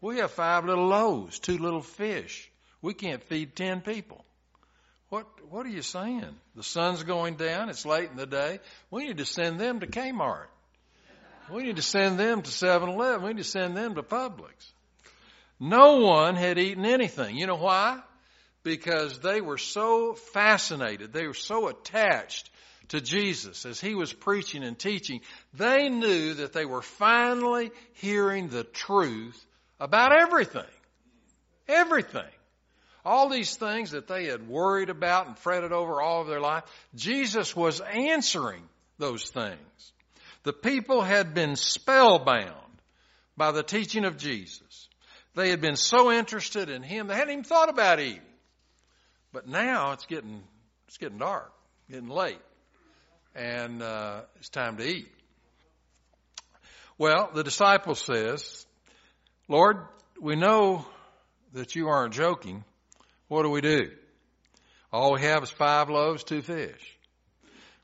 We 0.00 0.18
have 0.18 0.32
five 0.32 0.64
little 0.64 0.86
loaves, 0.86 1.38
two 1.38 1.58
little 1.58 1.80
fish. 1.80 2.50
We 2.82 2.92
can't 2.92 3.22
feed 3.22 3.56
ten 3.56 3.80
people. 3.80 4.24
What, 5.08 5.26
what 5.48 5.64
are 5.64 5.70
you 5.70 5.82
saying? 5.82 6.34
The 6.56 6.62
sun's 6.62 7.02
going 7.04 7.36
down. 7.36 7.70
It's 7.70 7.86
late 7.86 8.10
in 8.10 8.16
the 8.16 8.26
day. 8.26 8.58
We 8.90 9.06
need 9.06 9.18
to 9.18 9.24
send 9.24 9.58
them 9.60 9.80
to 9.80 9.86
Kmart. 9.86 10.46
We 11.50 11.62
need 11.62 11.76
to 11.76 11.82
send 11.82 12.18
them 12.18 12.42
to 12.42 12.50
7-Eleven. 12.50 13.22
We 13.22 13.34
need 13.34 13.42
to 13.42 13.48
send 13.48 13.76
them 13.76 13.94
to 13.94 14.02
Publix. 14.02 14.72
No 15.60 16.00
one 16.00 16.34
had 16.36 16.58
eaten 16.58 16.84
anything. 16.84 17.36
You 17.36 17.46
know 17.46 17.56
why? 17.56 18.00
because 18.64 19.20
they 19.20 19.40
were 19.40 19.58
so 19.58 20.14
fascinated, 20.14 21.12
they 21.12 21.26
were 21.26 21.34
so 21.34 21.68
attached 21.68 22.50
to 22.88 23.00
Jesus 23.00 23.64
as 23.64 23.80
he 23.80 23.94
was 23.94 24.12
preaching 24.12 24.64
and 24.64 24.78
teaching. 24.78 25.20
They 25.52 25.88
knew 25.88 26.34
that 26.34 26.52
they 26.52 26.64
were 26.64 26.82
finally 26.82 27.70
hearing 27.94 28.48
the 28.48 28.64
truth 28.64 29.46
about 29.78 30.12
everything. 30.12 30.62
Everything. 31.68 32.22
All 33.04 33.28
these 33.28 33.56
things 33.56 33.90
that 33.90 34.08
they 34.08 34.24
had 34.26 34.48
worried 34.48 34.88
about 34.88 35.26
and 35.26 35.38
fretted 35.38 35.72
over 35.72 36.00
all 36.00 36.22
of 36.22 36.26
their 36.26 36.40
life, 36.40 36.64
Jesus 36.94 37.54
was 37.54 37.80
answering 37.80 38.62
those 38.98 39.28
things. 39.28 39.92
The 40.42 40.54
people 40.54 41.02
had 41.02 41.34
been 41.34 41.56
spellbound 41.56 42.54
by 43.36 43.52
the 43.52 43.62
teaching 43.62 44.04
of 44.04 44.16
Jesus. 44.16 44.88
They 45.34 45.50
had 45.50 45.60
been 45.60 45.76
so 45.76 46.12
interested 46.12 46.68
in 46.70 46.82
Him, 46.82 47.08
they 47.08 47.14
hadn't 47.14 47.32
even 47.32 47.44
thought 47.44 47.68
about 47.68 48.00
eating. 48.00 48.20
But 49.32 49.48
now 49.48 49.92
it's 49.92 50.06
getting 50.06 50.42
it's 50.86 50.98
getting 50.98 51.18
dark, 51.18 51.52
getting 51.90 52.08
late, 52.08 52.38
and 53.34 53.82
uh, 53.82 54.20
it's 54.36 54.48
time 54.48 54.76
to 54.76 54.86
eat. 54.86 55.08
Well, 56.98 57.30
the 57.34 57.42
disciple 57.42 57.96
says, 57.96 58.64
"Lord, 59.48 59.78
we 60.20 60.36
know 60.36 60.86
that 61.52 61.74
you 61.74 61.88
aren't 61.88 62.14
joking. 62.14 62.64
What 63.26 63.42
do 63.42 63.50
we 63.50 63.60
do? 63.60 63.90
All 64.92 65.14
we 65.14 65.22
have 65.22 65.42
is 65.42 65.50
five 65.50 65.90
loaves, 65.90 66.22
two 66.22 66.40
fish. 66.40 66.96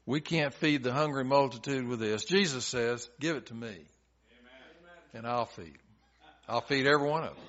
We 0.07 0.21
can't 0.21 0.55
feed 0.55 0.85
the 0.85 0.93
hungry 0.93 1.25
multitude 1.25 1.89
with 1.89 1.99
this." 1.99 2.25
Jesus 2.25 2.65
says, 2.65 3.11
"Give 3.19 3.35
it 3.35 3.47
to 3.47 3.55
me, 3.55 3.67
Amen. 3.67 3.85
and 5.15 5.27
I'll 5.27 5.47
feed. 5.47 5.75
Them. 5.75 5.90
I'll 6.51 6.61
feed 6.61 6.87
every 6.87 7.09
one 7.09 7.23
of 7.23 7.37
them. 7.37 7.45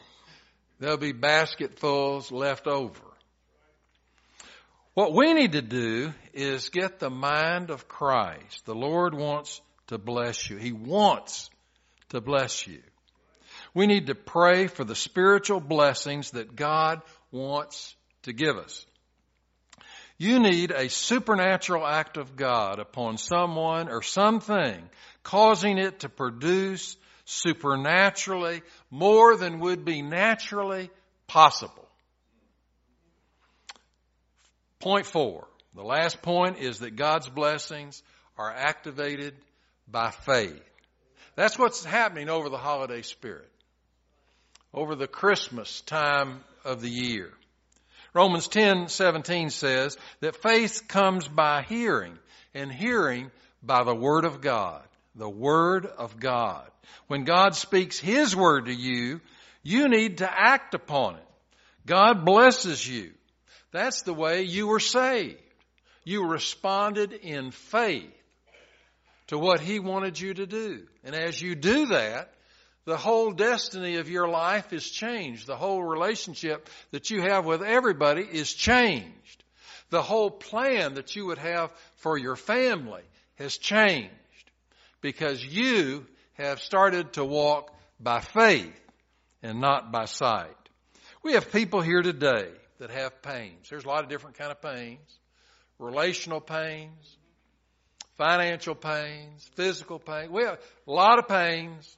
There'll 0.79 0.97
be 0.97 1.11
basketfuls 1.11 2.31
left 2.31 2.67
over." 2.67 3.01
What 4.93 5.13
we 5.13 5.33
need 5.33 5.53
to 5.53 5.61
do 5.61 6.13
is 6.33 6.69
get 6.69 6.99
the 6.99 7.09
mind 7.09 7.71
of 7.71 7.87
Christ. 7.87 8.65
The 8.65 8.75
Lord 8.75 9.15
wants 9.15 9.59
to 9.87 9.97
bless 9.97 10.49
you. 10.49 10.57
He 10.57 10.71
wants 10.71 11.49
to 12.09 12.21
bless 12.21 12.67
you. 12.67 12.83
We 13.73 13.87
need 13.87 14.07
to 14.07 14.15
pray 14.15 14.67
for 14.67 14.83
the 14.83 14.95
spiritual 14.95 15.61
blessings 15.61 16.31
that 16.31 16.55
God 16.55 17.01
wants 17.31 17.95
to 18.23 18.33
give 18.33 18.57
us. 18.57 18.85
You 20.17 20.39
need 20.39 20.71
a 20.71 20.89
supernatural 20.89 21.87
act 21.87 22.17
of 22.17 22.35
God 22.35 22.77
upon 22.77 23.17
someone 23.17 23.89
or 23.89 24.03
something, 24.03 24.87
causing 25.23 25.79
it 25.79 26.01
to 26.01 26.09
produce 26.09 26.97
supernaturally 27.25 28.61
more 28.89 29.35
than 29.35 29.59
would 29.59 29.85
be 29.85 30.01
naturally 30.01 30.89
possible. 31.27 31.87
Point 34.79 35.05
four. 35.05 35.47
The 35.75 35.83
last 35.83 36.21
point 36.21 36.57
is 36.59 36.79
that 36.79 36.95
God's 36.95 37.29
blessings 37.29 38.03
are 38.37 38.51
activated 38.51 39.35
by 39.87 40.11
faith. 40.11 40.61
That's 41.35 41.57
what's 41.57 41.85
happening 41.85 42.29
over 42.29 42.49
the 42.49 42.57
holiday 42.57 43.03
spirit. 43.03 43.49
Over 44.73 44.95
the 44.95 45.07
Christmas 45.07 45.81
time 45.81 46.43
of 46.65 46.81
the 46.81 46.89
year. 46.89 47.31
Romans 48.13 48.47
10:17 48.49 49.51
says 49.51 49.97
that 50.19 50.41
faith 50.41 50.87
comes 50.87 51.27
by 51.27 51.61
hearing 51.61 52.17
and 52.53 52.71
hearing 52.71 53.31
by 53.63 53.83
the 53.83 53.95
word 53.95 54.25
of 54.25 54.41
God. 54.41 54.83
The 55.15 55.29
word 55.29 55.85
of 55.85 56.19
God. 56.19 56.69
When 57.07 57.23
God 57.23 57.55
speaks 57.55 57.99
his 57.99 58.35
word 58.35 58.65
to 58.65 58.73
you, 58.73 59.19
you 59.63 59.89
need 59.89 60.19
to 60.19 60.29
act 60.31 60.73
upon 60.73 61.15
it. 61.15 61.27
God 61.85 62.25
blesses 62.25 62.87
you. 62.87 63.11
That's 63.71 64.03
the 64.03 64.13
way 64.13 64.43
you 64.43 64.67
were 64.67 64.79
saved. 64.79 65.37
You 66.03 66.27
responded 66.27 67.13
in 67.13 67.51
faith 67.51 68.09
to 69.27 69.37
what 69.37 69.59
he 69.59 69.79
wanted 69.79 70.19
you 70.19 70.33
to 70.33 70.45
do. 70.45 70.83
And 71.03 71.15
as 71.15 71.41
you 71.41 71.55
do 71.55 71.87
that, 71.87 72.33
the 72.85 72.97
whole 72.97 73.31
destiny 73.31 73.97
of 73.97 74.09
your 74.09 74.27
life 74.27 74.73
is 74.73 74.89
changed. 74.89 75.45
The 75.45 75.55
whole 75.55 75.83
relationship 75.83 76.67
that 76.91 77.09
you 77.09 77.21
have 77.21 77.45
with 77.45 77.61
everybody 77.61 78.23
is 78.23 78.51
changed. 78.51 79.43
The 79.89 80.01
whole 80.01 80.31
plan 80.31 80.95
that 80.95 81.15
you 81.15 81.27
would 81.27 81.37
have 81.37 81.71
for 81.97 82.17
your 82.17 82.35
family 82.35 83.03
has 83.35 83.57
changed 83.57 84.09
because 85.01 85.43
you 85.43 86.05
have 86.33 86.59
started 86.59 87.13
to 87.13 87.25
walk 87.25 87.75
by 87.99 88.21
faith 88.21 88.79
and 89.43 89.59
not 89.59 89.91
by 89.91 90.05
sight. 90.05 90.55
We 91.23 91.33
have 91.33 91.51
people 91.51 91.81
here 91.81 92.01
today 92.01 92.49
that 92.79 92.89
have 92.89 93.21
pains. 93.21 93.69
There's 93.69 93.85
a 93.85 93.87
lot 93.87 94.03
of 94.03 94.09
different 94.09 94.37
kind 94.37 94.51
of 94.51 94.61
pains. 94.61 95.19
Relational 95.77 96.41
pains, 96.41 97.17
financial 98.17 98.75
pains, 98.75 99.49
physical 99.55 99.99
pain. 99.99 100.31
We 100.31 100.43
have 100.43 100.59
a 100.87 100.91
lot 100.91 101.19
of 101.19 101.27
pains. 101.27 101.97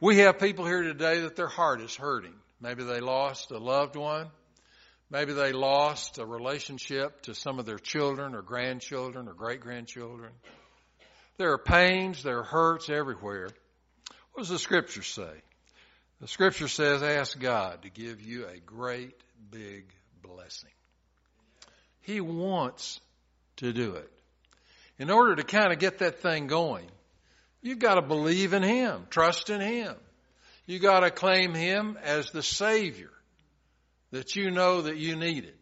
We 0.00 0.18
have 0.18 0.38
people 0.38 0.66
here 0.66 0.82
today 0.82 1.20
that 1.20 1.36
their 1.36 1.48
heart 1.48 1.80
is 1.80 1.94
hurting. 1.94 2.34
Maybe 2.60 2.84
they 2.84 3.00
lost 3.00 3.50
a 3.52 3.58
loved 3.58 3.96
one. 3.96 4.28
Maybe 5.10 5.32
they 5.32 5.52
lost 5.52 6.18
a 6.18 6.26
relationship 6.26 7.22
to 7.22 7.34
some 7.34 7.58
of 7.58 7.66
their 7.66 7.78
children 7.78 8.34
or 8.34 8.42
grandchildren 8.42 9.28
or 9.28 9.34
great 9.34 9.60
grandchildren. 9.60 10.32
There 11.38 11.52
are 11.52 11.58
pains, 11.58 12.22
there 12.22 12.40
are 12.40 12.44
hurts 12.44 12.88
everywhere. 12.88 13.48
What 14.32 14.42
does 14.42 14.48
the 14.48 14.58
scripture 14.58 15.02
say? 15.02 15.32
The 16.20 16.28
scripture 16.28 16.68
says, 16.68 17.02
ask 17.02 17.38
God 17.38 17.82
to 17.82 17.90
give 17.90 18.20
you 18.20 18.46
a 18.46 18.58
great 18.58 19.14
big 19.50 19.86
blessing. 20.22 20.70
He 22.02 22.20
wants 22.20 23.00
to 23.56 23.72
do 23.72 23.94
it. 23.94 24.10
In 24.98 25.10
order 25.10 25.36
to 25.36 25.42
kind 25.42 25.72
of 25.72 25.78
get 25.78 25.98
that 25.98 26.20
thing 26.20 26.46
going, 26.46 26.86
You've 27.62 27.78
got 27.78 27.94
to 27.94 28.02
believe 28.02 28.52
in 28.52 28.64
Him, 28.64 29.06
trust 29.08 29.48
in 29.48 29.60
Him. 29.60 29.94
You 30.66 30.80
got 30.80 31.00
to 31.00 31.10
claim 31.10 31.54
Him 31.54 31.96
as 32.02 32.30
the 32.30 32.42
Savior 32.42 33.10
that 34.10 34.34
you 34.34 34.50
know 34.50 34.82
that 34.82 34.96
you 34.96 35.16
needed. 35.16 35.54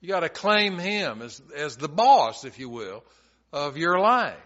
You 0.00 0.08
got 0.08 0.20
to 0.20 0.28
claim 0.28 0.78
Him 0.78 1.20
as, 1.20 1.42
as 1.56 1.76
the 1.76 1.88
boss, 1.88 2.44
if 2.44 2.58
you 2.58 2.68
will, 2.68 3.04
of 3.52 3.76
your 3.76 3.98
life. 3.98 4.36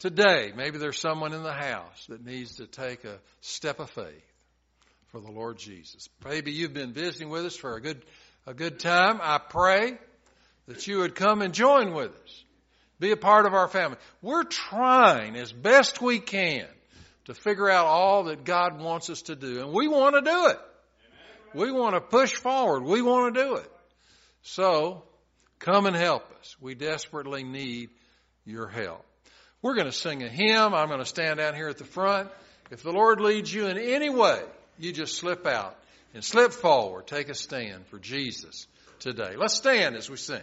Today, 0.00 0.50
maybe 0.56 0.78
there's 0.78 0.98
someone 0.98 1.34
in 1.34 1.42
the 1.42 1.52
house 1.52 2.06
that 2.08 2.24
needs 2.24 2.56
to 2.56 2.66
take 2.66 3.04
a 3.04 3.18
step 3.42 3.80
of 3.80 3.90
faith 3.90 4.24
for 5.08 5.20
the 5.20 5.30
Lord 5.30 5.58
Jesus. 5.58 6.08
Maybe 6.24 6.52
you've 6.52 6.72
been 6.72 6.94
visiting 6.94 7.28
with 7.28 7.44
us 7.44 7.54
for 7.54 7.76
a 7.76 7.82
good, 7.82 8.02
a 8.46 8.54
good 8.54 8.80
time. 8.80 9.20
I 9.22 9.36
pray 9.36 9.98
that 10.68 10.86
you 10.86 11.00
would 11.00 11.14
come 11.14 11.42
and 11.42 11.52
join 11.52 11.92
with 11.92 12.12
us. 12.12 12.44
Be 12.98 13.10
a 13.10 13.16
part 13.16 13.44
of 13.44 13.52
our 13.52 13.68
family. 13.68 13.98
We're 14.22 14.44
trying 14.44 15.36
as 15.36 15.52
best 15.52 16.00
we 16.00 16.18
can 16.18 16.66
to 17.26 17.34
figure 17.34 17.68
out 17.68 17.84
all 17.84 18.24
that 18.24 18.44
God 18.44 18.80
wants 18.80 19.10
us 19.10 19.20
to 19.22 19.36
do. 19.36 19.60
And 19.60 19.70
we 19.74 19.86
want 19.86 20.14
to 20.14 20.22
do 20.22 20.46
it. 20.46 20.58
We 21.52 21.70
want 21.72 21.94
to 21.94 22.00
push 22.00 22.32
forward. 22.32 22.84
We 22.84 23.02
want 23.02 23.34
to 23.34 23.44
do 23.44 23.54
it. 23.56 23.70
So, 24.42 25.02
come 25.58 25.84
and 25.84 25.94
help 25.94 26.24
us. 26.40 26.56
We 26.58 26.74
desperately 26.74 27.44
need 27.44 27.90
your 28.46 28.66
help. 28.66 29.04
We're 29.62 29.74
going 29.74 29.86
to 29.86 29.92
sing 29.92 30.22
a 30.22 30.28
hymn. 30.28 30.74
I'm 30.74 30.88
going 30.88 31.00
to 31.00 31.06
stand 31.06 31.38
down 31.38 31.54
here 31.54 31.68
at 31.68 31.78
the 31.78 31.84
front. 31.84 32.30
If 32.70 32.82
the 32.82 32.92
Lord 32.92 33.20
leads 33.20 33.52
you 33.52 33.66
in 33.66 33.78
any 33.78 34.08
way, 34.08 34.40
you 34.78 34.92
just 34.92 35.16
slip 35.18 35.46
out 35.46 35.76
and 36.14 36.24
slip 36.24 36.52
forward. 36.52 37.06
Take 37.06 37.28
a 37.28 37.34
stand 37.34 37.86
for 37.86 37.98
Jesus 37.98 38.66
today. 39.00 39.34
Let's 39.36 39.54
stand 39.54 39.96
as 39.96 40.08
we 40.08 40.16
sing. 40.16 40.40